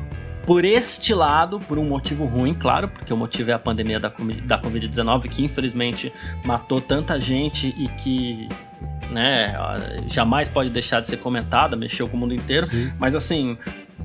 [0.46, 4.12] por este lado, por um motivo ruim, claro, porque o motivo é a pandemia da,
[4.44, 6.12] da Covid-19, que infelizmente
[6.44, 8.48] matou tanta gente e que
[9.10, 9.54] né,
[10.06, 12.66] jamais pode deixar de ser comentada, mexeu com o mundo inteiro.
[12.66, 12.92] Sim.
[12.98, 13.58] Mas assim,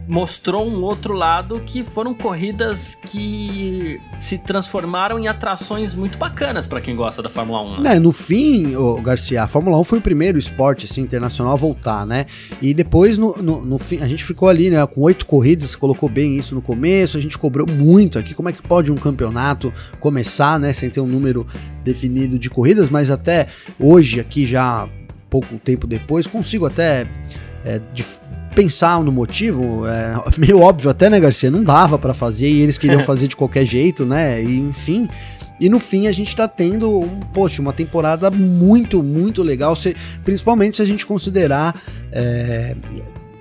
[0.07, 6.79] mostrou um outro lado que foram corridas que se transformaram em atrações muito bacanas para
[6.79, 7.81] quem gosta da Fórmula 1.
[7.81, 7.95] Né?
[7.95, 11.55] É, no fim, o Garcia, a Fórmula 1 foi o primeiro esporte assim, internacional a
[11.55, 12.25] voltar, né?
[12.61, 14.85] E depois, no, no, no, fim, a gente ficou ali, né?
[14.85, 18.33] Com oito corridas, você colocou bem isso no começo, a gente cobrou muito aqui.
[18.33, 20.71] Como é que pode um campeonato começar, né?
[20.73, 21.47] Sem ter um número
[21.83, 23.47] definido de corridas, mas até
[23.79, 24.87] hoje, aqui já
[25.29, 27.07] pouco tempo depois, consigo até.
[27.65, 28.05] É, de,
[28.55, 31.51] pensar no motivo, é meio óbvio até, né, Garcia?
[31.51, 34.41] Não dava para fazer e eles queriam fazer de qualquer jeito, né?
[34.41, 35.07] E, enfim.
[35.59, 37.01] E no fim a gente tá tendo,
[37.33, 41.79] poxa, uma temporada muito, muito legal, se, principalmente se a gente considerar
[42.11, 42.75] é,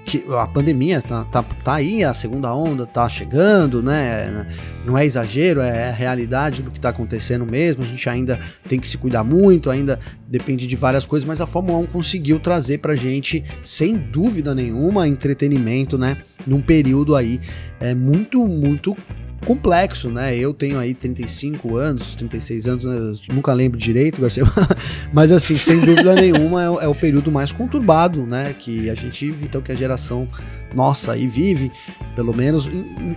[0.04, 4.46] que a pandemia tá, tá, tá aí, a segunda onda tá chegando, né?
[4.84, 7.82] Não é exagero, é a realidade do que tá acontecendo mesmo.
[7.82, 8.38] A gente ainda
[8.68, 12.38] tem que se cuidar muito, ainda depende de várias coisas, mas a Fórmula 1 conseguiu
[12.38, 16.18] trazer pra gente, sem dúvida nenhuma, entretenimento, né?
[16.46, 17.40] Num período aí
[17.80, 18.96] é muito, muito
[19.44, 20.36] complexo, né?
[20.36, 23.28] Eu tenho aí 35 anos, 36 anos, né?
[23.32, 24.44] nunca lembro direito, Garcia,
[25.12, 28.54] mas assim, sem dúvida nenhuma é, é, o período mais conturbado, né?
[28.58, 30.28] Que a gente vive, então que a geração
[30.74, 31.70] nossa aí vive,
[32.16, 32.68] pelo menos,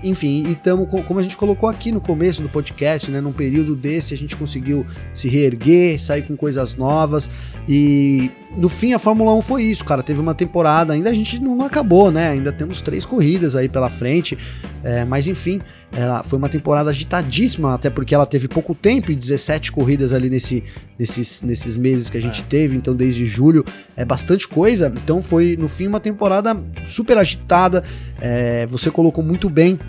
[0.04, 3.20] enfim, e estamos, como a gente colocou aqui no começo do podcast, né?
[3.20, 7.30] Num período desse a gente conseguiu se reerguer, sair com coisas novas
[7.68, 10.04] e no fim a Fórmula 1 foi isso, cara.
[10.04, 12.30] Teve uma temporada, ainda a gente não acabou, né?
[12.30, 14.38] Ainda temos três corridas aí pela frente,
[14.84, 15.60] é, mas enfim.
[15.92, 20.30] Ela foi uma temporada agitadíssima, até porque ela teve pouco tempo e 17 corridas ali
[20.30, 20.64] nesse,
[21.00, 22.44] nesses, nesses meses que a gente é.
[22.44, 23.64] teve, então desde julho
[23.96, 24.94] é bastante coisa.
[25.04, 26.56] Então foi, no fim, uma temporada
[26.88, 27.84] super agitada.
[28.20, 29.80] É, você colocou muito bem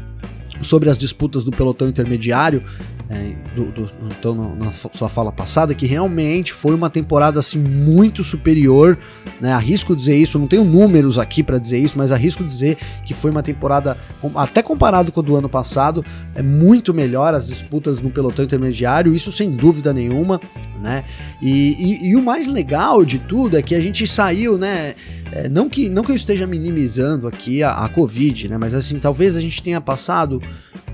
[0.63, 2.63] sobre as disputas do pelotão intermediário
[3.11, 8.23] é, do, do, então, na sua fala passada, que realmente foi uma temporada assim muito
[8.23, 8.99] superior,
[9.41, 9.53] né?
[9.53, 13.31] Arrisco dizer isso, não tenho números aqui para dizer isso, mas arrisco dizer que foi
[13.31, 13.97] uma temporada,
[14.35, 19.15] até comparado com a do ano passado, é muito melhor as disputas no pelotão intermediário,
[19.15, 20.39] isso sem dúvida nenhuma,
[20.79, 21.03] né?
[21.41, 24.95] E, e, e o mais legal de tudo é que a gente saiu, né?
[25.33, 28.59] É, não, que, não que eu esteja minimizando aqui a, a Covid, né?
[28.59, 30.43] Mas assim, talvez a gente tenha passado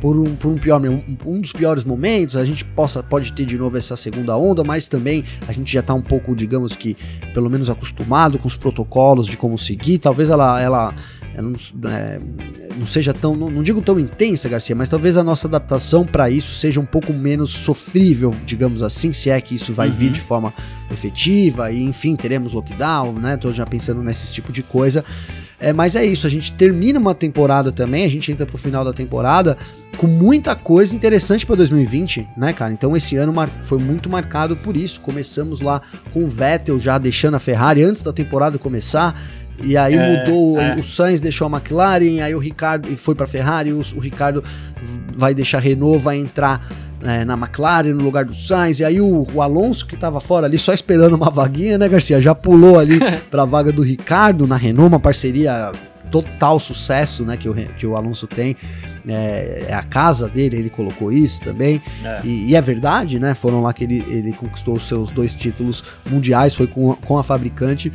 [0.04, 3.46] por um, por um pior um, um, dos piores momentos, a gente possa pode ter
[3.46, 6.94] de novo essa segunda onda, mas também a gente já está um pouco, digamos que,
[7.32, 9.98] pelo menos acostumado com os protocolos de como seguir.
[9.98, 10.94] Talvez ela ela, ela
[11.42, 11.54] não,
[11.90, 12.20] é,
[12.76, 16.30] não, seja tão, não, não, digo tão intensa, Garcia, mas talvez a nossa adaptação para
[16.30, 19.94] isso seja um pouco menos sofrível, digamos assim, se é que isso vai uhum.
[19.94, 20.52] vir de forma
[20.90, 23.36] efetiva e enfim teremos lockdown, né?
[23.36, 25.04] Tô já pensando nesse tipo de coisa.
[25.58, 28.84] É, mas é isso, a gente termina uma temporada também, a gente entra pro final
[28.84, 29.56] da temporada
[29.96, 32.72] com muita coisa interessante para 2020, né, cara?
[32.72, 35.00] Então esse ano foi muito marcado por isso.
[35.00, 35.80] Começamos lá
[36.12, 39.18] com o Vettel já deixando a Ferrari antes da temporada começar.
[39.62, 40.74] E aí é, mudou, é.
[40.74, 44.42] o Sainz deixou a McLaren, aí o Ricardo foi para Ferrari, o, o Ricardo
[45.16, 46.66] vai deixar a Renault, vai entrar
[47.02, 50.46] é, na McLaren no lugar do Sainz, e aí o, o Alonso que estava fora
[50.46, 52.20] ali só esperando uma vaguinha, né, Garcia?
[52.20, 52.98] Já pulou ali
[53.30, 55.70] para a vaga do Ricardo na Renault, uma parceria
[56.10, 58.56] total sucesso, né, que o, que o Alonso tem.
[59.06, 61.82] É, é a casa dele, ele colocou isso também.
[62.04, 62.20] É.
[62.24, 63.34] E, e, é verdade, né?
[63.34, 67.22] Foram lá que ele, ele conquistou os seus dois títulos mundiais, foi com, com a
[67.22, 67.92] fabricante.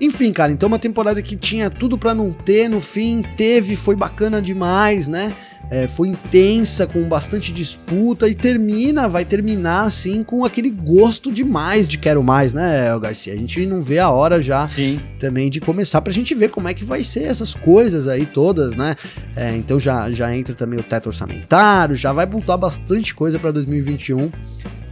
[0.00, 3.94] Enfim, cara, então uma temporada que tinha tudo para não ter, no fim teve, foi
[3.94, 5.32] bacana demais, né?
[5.70, 11.86] é, foi intensa, com bastante disputa e termina, vai terminar assim com aquele gosto demais
[11.86, 13.32] de quero mais, né, Garcia?
[13.32, 15.00] A gente não vê a hora já Sim.
[15.18, 18.76] também de começar pra gente ver como é que vai ser essas coisas aí todas,
[18.76, 18.96] né?
[19.34, 23.50] É, então já, já entra também o teto orçamentário, já vai botar bastante coisa para
[23.50, 24.30] 2021.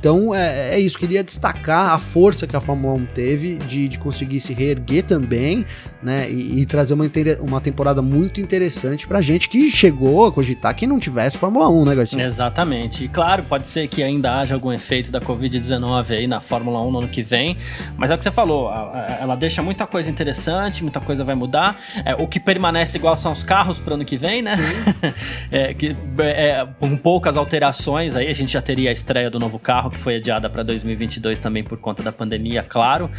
[0.02, 4.00] Então é, é, isso, queria destacar a força que a Fórmula 1 teve de, de
[4.00, 5.64] conseguir se reerguer também,
[6.02, 6.28] né?
[6.28, 7.04] E, e trazer uma,
[7.40, 11.84] uma temporada muito interessante pra gente que chegou a cogitar que não tivesse Fórmula 1,
[11.84, 12.24] né, Garcia?
[12.24, 13.04] Exatamente.
[13.04, 16.90] E claro, pode ser que ainda haja algum efeito da Covid-19 aí na Fórmula 1
[16.90, 17.56] no ano que vem,
[17.96, 18.72] mas é o que você falou,
[19.20, 21.80] ela deixa muita coisa interessante, muita coisa vai mudar.
[22.04, 24.56] É, o que permanece igual são os carros pro ano que vem, né?
[25.48, 29.60] é, que, é, com poucas alterações aí, a gente já teria a estreia do novo
[29.60, 33.10] carro que foi adiada para 2022 também por conta da pandemia, claro.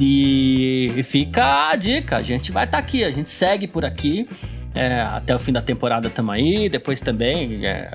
[0.00, 3.84] E, e fica a dica, a gente vai estar tá aqui, a gente segue por
[3.84, 4.28] aqui.
[4.74, 7.88] É, até o fim da temporada estamos aí, depois também é,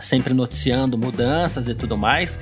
[0.00, 2.40] sempre noticiando mudanças e tudo mais.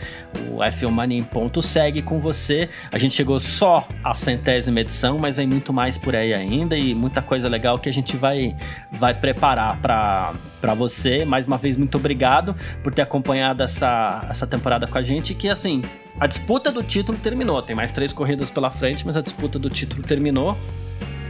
[0.50, 2.68] O F1 Mania em ponto segue com você.
[2.92, 6.94] A gente chegou só à centésima edição, mas vem muito mais por aí ainda e
[6.94, 8.54] muita coisa legal que a gente vai,
[8.92, 11.24] vai preparar para você.
[11.24, 15.34] Mais uma vez, muito obrigado por ter acompanhado essa, essa temporada com a gente.
[15.34, 15.80] Que assim,
[16.20, 17.62] a disputa do título terminou.
[17.62, 20.58] Tem mais três corridas pela frente, mas a disputa do título terminou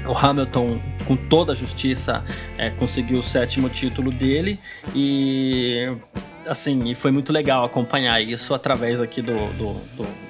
[0.07, 2.25] o Hamilton, com toda a justiça,
[2.57, 4.59] é, conseguiu o sétimo título dele
[4.95, 5.87] e
[6.47, 10.28] assim, e foi muito legal acompanhar isso através aqui do, do, do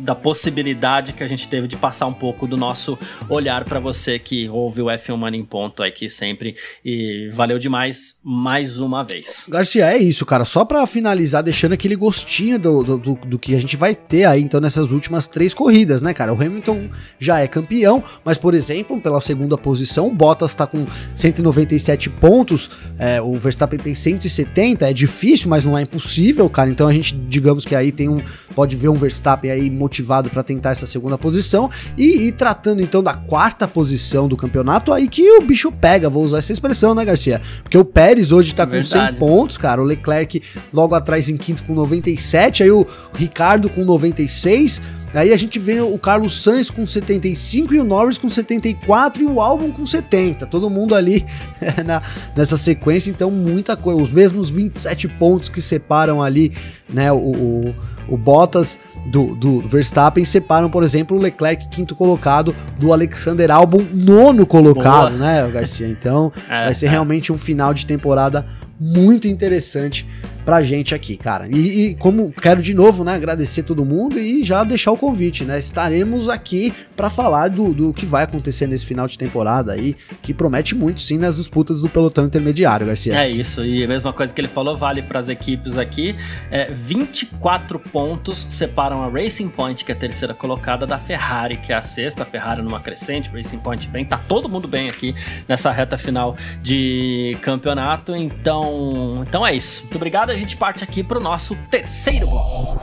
[0.00, 2.98] da possibilidade que a gente teve de passar um pouco do nosso
[3.28, 8.18] olhar para você que ouve o F1 Money em ponto aqui sempre e valeu demais
[8.22, 9.46] mais uma vez.
[9.48, 10.44] Garcia, é isso, cara.
[10.44, 14.24] Só para finalizar, deixando aquele gostinho do, do, do, do, que a gente vai ter
[14.24, 16.32] aí então nessas últimas três corridas, né, cara?
[16.32, 16.88] O Hamilton
[17.18, 22.70] já é campeão, mas por exemplo, pela segunda posição, o Bottas tá com 197 pontos,
[22.98, 24.88] é, o Verstappen tem 170.
[24.88, 26.70] É difícil, mas não é impossível, cara.
[26.70, 28.22] Então a gente, digamos que aí tem um,
[28.54, 31.68] pode ver um Verstappen aí motivado para tentar essa segunda posição.
[31.98, 36.24] E, e, tratando então da quarta posição do campeonato, aí que o bicho pega, vou
[36.24, 37.42] usar essa expressão, né, Garcia?
[37.64, 39.82] Porque o Pérez hoje tá com 100 pontos, cara.
[39.82, 40.40] O Leclerc
[40.72, 44.80] logo atrás em quinto com 97, aí o Ricardo com 96.
[45.12, 49.26] Aí a gente vê o Carlos Sainz com 75 e o Norris com 74 e
[49.26, 50.46] o Albon com 70.
[50.46, 51.26] Todo mundo ali
[51.84, 52.00] na,
[52.36, 54.00] nessa sequência, então muita coisa.
[54.00, 56.52] Os mesmos 27 pontos que separam ali,
[56.88, 57.74] né, o, o,
[58.08, 63.84] o Bottas do, do Verstappen separam, por exemplo, o Leclerc quinto colocado do Alexander Albon
[63.92, 65.18] nono colocado, Boa.
[65.18, 65.88] né, Garcia?
[65.88, 66.90] Então é, vai ser é.
[66.90, 68.46] realmente um final de temporada
[68.78, 70.06] muito interessante
[70.50, 71.46] pra gente aqui, cara.
[71.48, 75.44] E, e, como quero de novo, né, agradecer todo mundo e já deixar o convite,
[75.44, 75.60] né?
[75.60, 80.34] Estaremos aqui para falar do, do que vai acontecer nesse final de temporada aí, que
[80.34, 83.14] promete muito sim nas disputas do pelotão intermediário, Garcia.
[83.14, 86.16] É isso, e a mesma coisa que ele falou vale para as equipes aqui.
[86.50, 91.72] É, 24 pontos separam a Racing Point, que é a terceira colocada, da Ferrari, que
[91.72, 92.24] é a sexta.
[92.24, 95.14] A Ferrari numa crescente, Racing Point bem, tá todo mundo bem aqui
[95.48, 98.16] nessa reta final de campeonato.
[98.16, 99.82] Então, então é isso.
[99.82, 102.80] Muito obrigado gente parte aqui para o nosso terceiro bloco.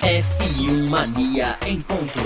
[0.00, 2.18] F1 Mania em ponto.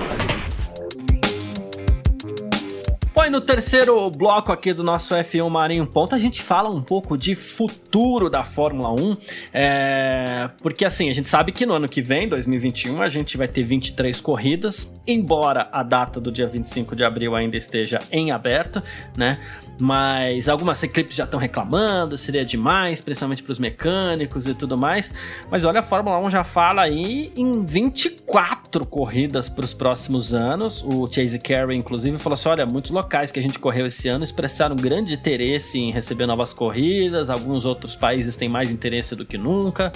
[3.15, 6.81] Bom, e no terceiro bloco aqui do nosso F1 Marinho Ponto, a gente fala um
[6.81, 9.17] pouco de futuro da Fórmula 1,
[9.53, 10.32] é...
[10.49, 13.63] porque assim, a gente sabe que no ano que vem, 2021, a gente vai ter
[13.63, 18.83] 23 corridas, embora a data do dia 25 de abril ainda esteja em aberto,
[19.17, 19.39] né?
[19.81, 25.13] Mas algumas equipes já estão reclamando, seria demais, principalmente para os mecânicos e tudo mais.
[25.51, 30.85] Mas olha, a Fórmula 1 já fala aí em 24 corridas para os próximos anos.
[30.85, 34.23] O Chase Carey, inclusive, falou assim: olha, muitos locais que a gente correu esse ano
[34.23, 39.39] expressaram grande interesse em receber novas corridas, alguns outros países têm mais interesse do que
[39.39, 39.93] nunca.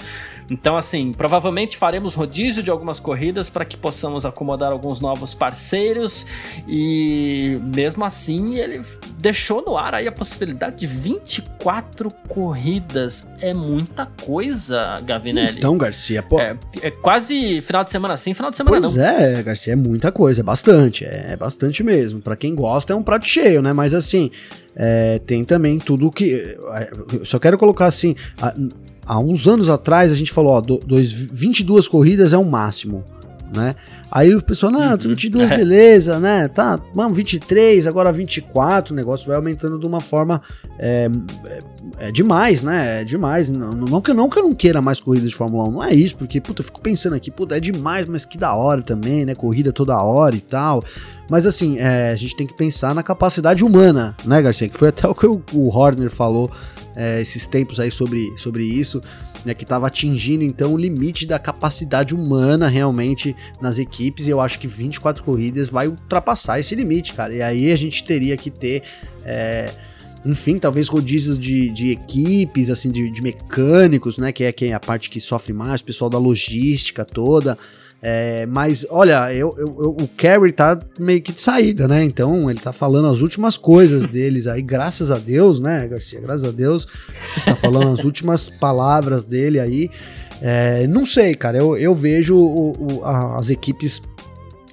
[0.49, 6.25] Então, assim, provavelmente faremos rodízio de algumas corridas para que possamos acomodar alguns novos parceiros.
[6.67, 8.81] E mesmo assim, ele
[9.19, 13.29] deixou no ar aí a possibilidade de 24 corridas.
[13.41, 15.57] É muita coisa, Gavinelli.
[15.57, 16.39] Então, Garcia, pô.
[16.39, 19.03] É, é quase final de semana sim, final de semana pois não.
[19.03, 21.05] Pois é, Garcia, é muita coisa, é bastante.
[21.05, 22.21] É, é bastante mesmo.
[22.21, 23.73] Para quem gosta, é um prato cheio, né?
[23.73, 24.31] Mas assim,
[24.75, 26.33] é, tem também tudo que.
[26.73, 28.15] É, eu só quero colocar assim.
[29.07, 33.03] Há uns anos atrás a gente falou, ó, dois, 22 corridas é o máximo,
[33.55, 33.75] né?
[34.11, 35.57] Aí o pessoal, não, 22, uhum.
[35.57, 36.47] beleza, né?
[36.47, 40.41] Tá, vamos, 23, agora 24, o negócio vai aumentando de uma forma.
[40.79, 41.09] É,
[41.97, 43.01] é, demais, né?
[43.01, 43.49] É demais.
[43.49, 45.93] Não, não, que, não que eu não queira mais corridas de Fórmula 1, não é
[45.93, 49.25] isso, porque, puta, eu fico pensando aqui, puta, é demais, mas que da hora também,
[49.25, 49.35] né?
[49.35, 50.83] Corrida toda hora e tal.
[51.29, 54.69] Mas assim, é, a gente tem que pensar na capacidade humana, né, Garcia?
[54.69, 56.49] Que foi até o que o, o Horner falou
[56.95, 59.01] é, esses tempos aí sobre, sobre isso
[59.47, 64.41] né, que estava atingindo então o limite da capacidade humana realmente nas equipes, e eu
[64.41, 67.33] acho que 24 corridas vai ultrapassar esse limite, cara.
[67.33, 68.83] E aí a gente teria que ter.
[69.23, 69.71] É,
[70.27, 74.31] enfim, talvez rodízios de, de equipes, assim, de, de mecânicos, né?
[74.31, 77.57] Que é, que é a parte que sofre mais, o pessoal da logística toda.
[78.01, 82.03] É, mas olha, eu, eu, eu, o Kerry tá meio que de saída, né?
[82.03, 86.19] Então ele tá falando as últimas coisas deles aí, graças a Deus, né, Garcia?
[86.19, 86.87] Graças a Deus,
[87.43, 89.89] tá falando as últimas palavras dele aí.
[90.41, 94.01] É, não sei, cara, eu, eu vejo o, o, a, as equipes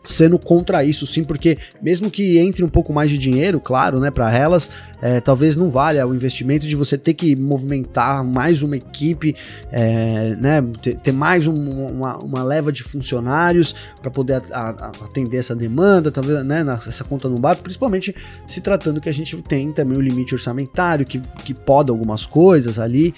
[0.07, 4.11] sendo contra isso, sim, porque mesmo que entre um pouco mais de dinheiro, claro, né,
[4.11, 4.71] para elas,
[5.05, 9.37] é, talvez não valha o investimento de você ter que movimentar mais uma equipe,
[9.71, 14.87] é, né, ter, ter mais um, uma, uma, leva de funcionários para poder a, a,
[15.05, 19.37] atender essa demanda, talvez, né, essa conta não bate, principalmente se tratando que a gente
[19.43, 23.15] tem também o limite orçamentário que, que poda algumas coisas ali.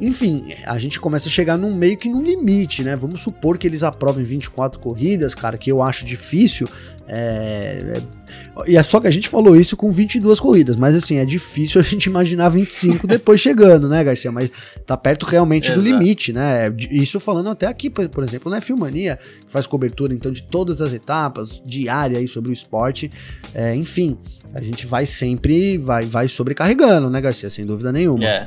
[0.00, 2.96] Enfim, a gente começa a chegar num meio que num limite, né?
[2.96, 6.66] Vamos supor que eles aprovem 24 corridas, cara, que eu acho difícil.
[7.06, 8.17] É, é,
[8.66, 11.80] e é só que a gente falou isso com 22 corridas, mas assim, é difícil
[11.80, 14.32] a gente imaginar 25 depois chegando, né, Garcia?
[14.32, 14.50] Mas
[14.86, 16.72] tá perto realmente do limite, né?
[16.90, 20.92] Isso falando até aqui, por exemplo, na Filmania, que faz cobertura então de todas as
[20.92, 23.10] etapas, diária aí sobre o esporte.
[23.54, 24.18] É, enfim,
[24.54, 27.50] a gente vai sempre, vai, vai sobrecarregando, né, Garcia?
[27.50, 28.24] Sem dúvida nenhuma.
[28.24, 28.44] É.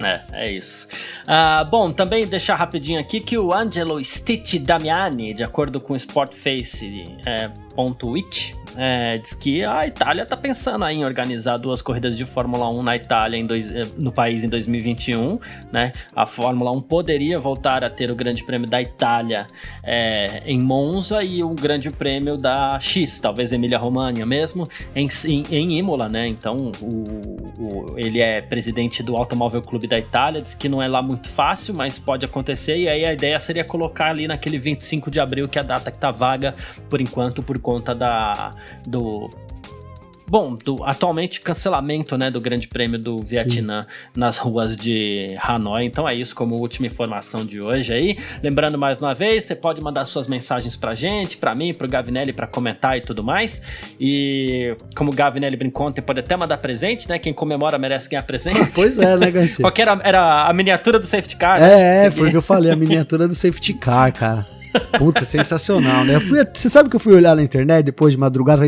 [0.00, 0.88] É, é isso.
[1.22, 5.96] Uh, bom, também deixar rapidinho aqui que o Angelo Stitti Damiani, de acordo com o
[5.96, 12.24] Sportface, é, .it, é, diz que a Itália está pensando em organizar duas corridas de
[12.24, 15.38] Fórmula 1 na Itália dois, eh, no país em 2021.
[15.70, 15.92] Né?
[16.14, 19.46] A Fórmula 1 poderia voltar a ter o Grande Prêmio da Itália
[19.82, 25.78] é, em Monza e o Grande Prêmio da X, talvez Emília-Romagna mesmo, em, em, em,
[25.78, 26.08] Imola.
[26.08, 26.26] Né?
[26.28, 27.02] Então o,
[27.58, 31.28] o, ele é presidente do Automóvel Clube da Itália, diz que não é lá muito
[31.28, 32.78] fácil, mas pode acontecer.
[32.78, 35.90] E aí a ideia seria colocar ali naquele 25 de abril, que é a data
[35.90, 36.54] que está vaga
[36.88, 38.50] por enquanto, por conta da
[38.86, 39.30] do
[40.32, 43.88] bom, do atualmente cancelamento, né, do Grande Prêmio do Vietnã Sim.
[44.16, 45.84] nas ruas de Hanoi.
[45.84, 48.16] Então é isso como última informação de hoje aí.
[48.42, 52.32] Lembrando mais uma vez, você pode mandar suas mensagens pra gente, pra mim, pro Gavinelli
[52.32, 53.62] para comentar e tudo mais.
[54.00, 57.18] E como o Gavinelli brincou ontem, pode até mandar presente, né?
[57.18, 58.58] Quem comemora merece ganhar presente.
[58.74, 59.62] pois é, né, Garcia?
[59.62, 61.60] Qual era, era a miniatura do safety car?
[61.60, 62.04] Né?
[62.04, 64.46] É, é, foi o que eu falei, a miniatura do safety car, cara.
[64.98, 66.20] Puta, sensacional, né?
[66.20, 68.62] Fui, você sabe que eu fui olhar na internet depois de madrugada?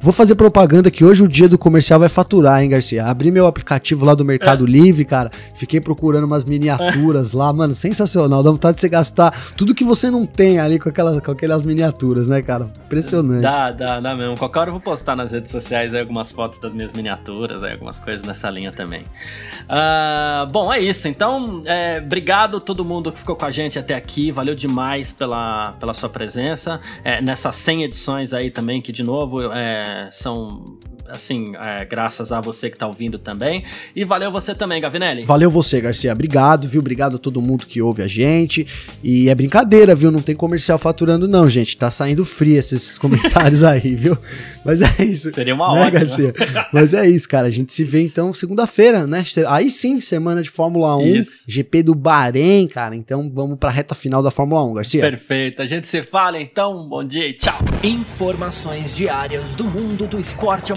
[0.00, 3.04] Vou fazer propaganda que hoje o dia do comercial vai faturar, hein, Garcia?
[3.04, 4.68] Abri meu aplicativo lá do Mercado é.
[4.68, 5.30] Livre, cara.
[5.54, 7.74] Fiquei procurando umas miniaturas lá, mano.
[7.74, 8.42] Sensacional.
[8.42, 11.64] Dá vontade de você gastar tudo que você não tem ali com aquelas, com aquelas
[11.64, 12.70] miniaturas, né, cara?
[12.86, 13.42] Impressionante.
[13.42, 14.36] Dá, dá, dá mesmo.
[14.36, 17.72] Qualquer hora eu vou postar nas redes sociais aí algumas fotos das minhas miniaturas, aí,
[17.72, 19.02] algumas coisas nessa linha também.
[19.02, 21.08] Uh, bom, é isso.
[21.08, 24.30] Então, é, obrigado a todo mundo que ficou com a gente até aqui.
[24.30, 26.80] Valeu demais pela pela, sua presença.
[27.04, 32.40] É, nessas 100 edições aí também, que de novo é, são assim, é, graças a
[32.40, 33.64] você que tá ouvindo também.
[33.94, 35.24] E valeu você também, Gavinelli.
[35.24, 36.12] Valeu você, Garcia.
[36.12, 36.80] Obrigado, viu?
[36.80, 38.66] Obrigado a todo mundo que ouve a gente.
[39.02, 40.10] E é brincadeira, viu?
[40.10, 41.76] Não tem comercial faturando, não, gente.
[41.76, 44.16] Tá saindo frio esses comentários aí, viu?
[44.64, 45.30] Mas é isso.
[45.30, 45.90] Seria uma né, ótima.
[45.90, 46.34] Garcia?
[46.72, 47.46] Mas é isso, cara.
[47.46, 49.22] A gente se vê então segunda-feira, né?
[49.48, 51.44] Aí sim, semana de Fórmula 1, isso.
[51.46, 52.94] GP do Bahrein, cara.
[52.94, 55.00] Então vamos pra reta final da Fórmula 1, Garcia.
[55.02, 55.62] Perfeito.
[55.62, 56.88] A gente se fala então.
[56.88, 57.58] Bom dia e tchau.
[57.82, 60.76] Informações diárias do mundo do esporte a